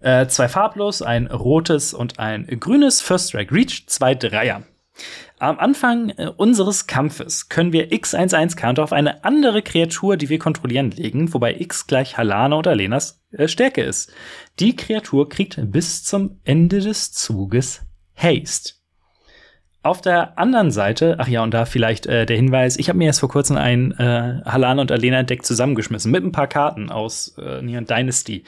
Äh, 0.00 0.26
zwei 0.26 0.48
farblos, 0.48 1.02
ein 1.02 1.28
rotes 1.28 1.94
und 1.94 2.18
ein 2.18 2.46
grünes 2.58 3.00
First 3.00 3.28
Strike 3.28 3.54
Reach, 3.54 3.86
zwei 3.86 4.14
Dreier. 4.16 4.62
Am 5.38 5.58
Anfang 5.58 6.10
äh, 6.10 6.28
unseres 6.36 6.86
Kampfes 6.86 7.48
können 7.48 7.72
wir 7.72 7.90
x11-Counter 7.90 8.84
auf 8.84 8.92
eine 8.92 9.24
andere 9.24 9.62
Kreatur, 9.62 10.16
die 10.16 10.28
wir 10.28 10.38
kontrollieren, 10.38 10.90
legen, 10.90 11.32
wobei 11.34 11.56
x 11.58 11.86
gleich 11.86 12.16
Halana 12.16 12.56
oder 12.56 12.74
Lenas 12.74 13.22
äh, 13.32 13.48
Stärke 13.48 13.82
ist. 13.82 14.12
Die 14.60 14.76
Kreatur 14.76 15.28
kriegt 15.28 15.58
bis 15.72 16.04
zum 16.04 16.40
Ende 16.44 16.80
des 16.80 17.12
Zuges 17.12 17.82
Haste. 18.14 18.74
Auf 19.84 20.00
der 20.00 20.38
anderen 20.38 20.70
Seite, 20.70 21.16
ach 21.18 21.26
ja, 21.26 21.42
und 21.42 21.52
da 21.52 21.64
vielleicht 21.64 22.06
äh, 22.06 22.24
der 22.24 22.36
Hinweis, 22.36 22.76
ich 22.76 22.88
habe 22.88 22.98
mir 22.98 23.06
erst 23.06 23.18
vor 23.18 23.28
kurzem 23.28 23.56
ein 23.56 23.90
äh, 23.98 24.40
Halana 24.44 24.80
und 24.80 24.92
Alena 24.92 25.24
Deck 25.24 25.44
zusammengeschmissen 25.44 26.12
mit 26.12 26.22
ein 26.22 26.30
paar 26.30 26.46
Karten 26.46 26.88
aus 26.88 27.36
äh, 27.36 27.60
Neon 27.62 27.84
Dynasty. 27.84 28.44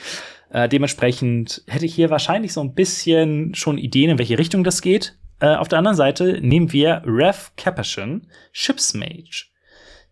Äh, 0.50 0.68
dementsprechend 0.68 1.64
hätte 1.66 1.87
ich 1.87 1.94
hier 1.94 2.11
wahrscheinlich 2.11 2.52
so 2.52 2.61
ein 2.61 2.74
bisschen 2.74 3.57
schon 3.57 3.78
Ideen, 3.78 4.11
in 4.11 4.18
welche 4.18 4.38
Richtung 4.38 4.62
das 4.62 4.80
geht. 4.80 5.16
Äh, 5.40 5.57
auf 5.57 5.68
der 5.68 5.79
anderen 5.79 5.97
Seite 5.97 6.40
nehmen 6.40 6.73
wir 6.73 7.03
Rev 7.05 7.51
Capuchin, 7.57 8.29
Ships 8.53 8.94
Mage. 8.94 9.47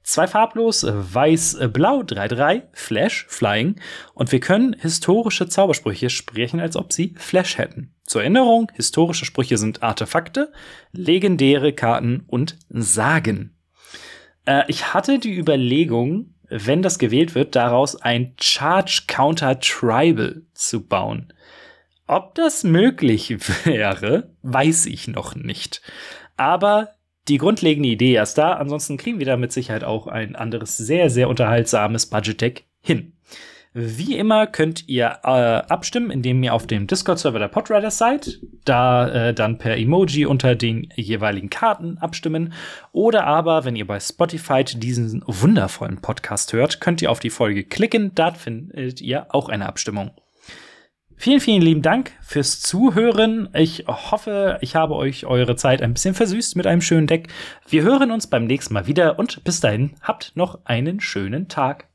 Zwei 0.02 0.26
farblos, 0.26 0.82
äh, 0.82 0.92
weiß-blau, 0.92 2.00
äh, 2.00 2.04
3-3, 2.04 2.62
Flash, 2.72 3.26
Flying. 3.28 3.76
Und 4.14 4.32
wir 4.32 4.40
können 4.40 4.74
historische 4.78 5.48
Zaubersprüche 5.48 6.10
sprechen, 6.10 6.58
als 6.58 6.76
ob 6.76 6.92
sie 6.92 7.14
Flash 7.16 7.56
hätten. 7.58 7.94
Zur 8.04 8.22
Erinnerung, 8.22 8.70
historische 8.74 9.24
Sprüche 9.24 9.58
sind 9.58 9.82
Artefakte, 9.82 10.52
legendäre 10.90 11.72
Karten 11.72 12.24
und 12.26 12.58
Sagen. 12.68 13.56
Äh, 14.44 14.64
ich 14.66 14.92
hatte 14.92 15.20
die 15.20 15.34
Überlegung, 15.34 16.34
wenn 16.48 16.82
das 16.82 16.98
gewählt 16.98 17.34
wird, 17.34 17.54
daraus 17.54 17.96
ein 17.96 18.34
Charge 18.40 19.04
Counter 19.06 19.58
Tribal 19.60 20.42
zu 20.52 20.86
bauen. 20.86 21.32
Ob 22.06 22.34
das 22.34 22.64
möglich 22.64 23.36
wäre, 23.64 24.30
weiß 24.42 24.86
ich 24.86 25.08
noch 25.08 25.34
nicht. 25.34 25.82
Aber 26.36 26.90
die 27.28 27.38
grundlegende 27.38 27.88
Idee 27.88 28.18
ist 28.18 28.34
da. 28.34 28.54
Ansonsten 28.54 28.96
kriegen 28.96 29.18
wir 29.18 29.26
da 29.26 29.36
mit 29.36 29.52
Sicherheit 29.52 29.84
auch 29.84 30.06
ein 30.06 30.34
anderes 30.34 30.76
sehr, 30.76 31.10
sehr 31.10 31.28
unterhaltsames 31.28 32.06
Budget-Deck 32.06 32.64
hin. 32.80 33.12
Wie 33.74 34.18
immer 34.18 34.46
könnt 34.46 34.86
ihr 34.86 35.20
äh, 35.24 35.28
abstimmen, 35.28 36.10
indem 36.10 36.42
ihr 36.42 36.52
auf 36.52 36.66
dem 36.66 36.86
Discord-Server 36.86 37.38
der 37.38 37.48
Podriders 37.48 37.96
seid, 37.96 38.38
da 38.66 39.08
äh, 39.08 39.32
dann 39.32 39.56
per 39.56 39.78
Emoji 39.78 40.26
unter 40.26 40.54
den 40.54 40.88
jeweiligen 40.94 41.48
Karten 41.48 41.96
abstimmen. 41.96 42.52
Oder 42.92 43.24
aber, 43.24 43.64
wenn 43.64 43.76
ihr 43.76 43.86
bei 43.86 43.98
Spotify 43.98 44.62
diesen 44.62 45.24
wundervollen 45.26 46.02
Podcast 46.02 46.52
hört, 46.52 46.82
könnt 46.82 47.00
ihr 47.00 47.10
auf 47.10 47.20
die 47.20 47.30
Folge 47.30 47.64
klicken. 47.64 48.14
Dort 48.14 48.36
findet 48.36 49.00
ihr 49.00 49.34
auch 49.34 49.48
eine 49.48 49.66
Abstimmung. 49.66 50.10
Vielen, 51.22 51.38
vielen 51.38 51.62
lieben 51.62 51.82
Dank 51.82 52.10
fürs 52.20 52.60
Zuhören. 52.60 53.48
Ich 53.54 53.84
hoffe, 53.86 54.58
ich 54.60 54.74
habe 54.74 54.96
euch 54.96 55.24
eure 55.24 55.54
Zeit 55.54 55.80
ein 55.80 55.94
bisschen 55.94 56.14
versüßt 56.14 56.56
mit 56.56 56.66
einem 56.66 56.80
schönen 56.80 57.06
Deck. 57.06 57.28
Wir 57.68 57.84
hören 57.84 58.10
uns 58.10 58.26
beim 58.26 58.44
nächsten 58.44 58.74
Mal 58.74 58.88
wieder 58.88 59.20
und 59.20 59.44
bis 59.44 59.60
dahin 59.60 59.92
habt 60.02 60.32
noch 60.34 60.58
einen 60.64 60.98
schönen 60.98 61.46
Tag. 61.46 61.91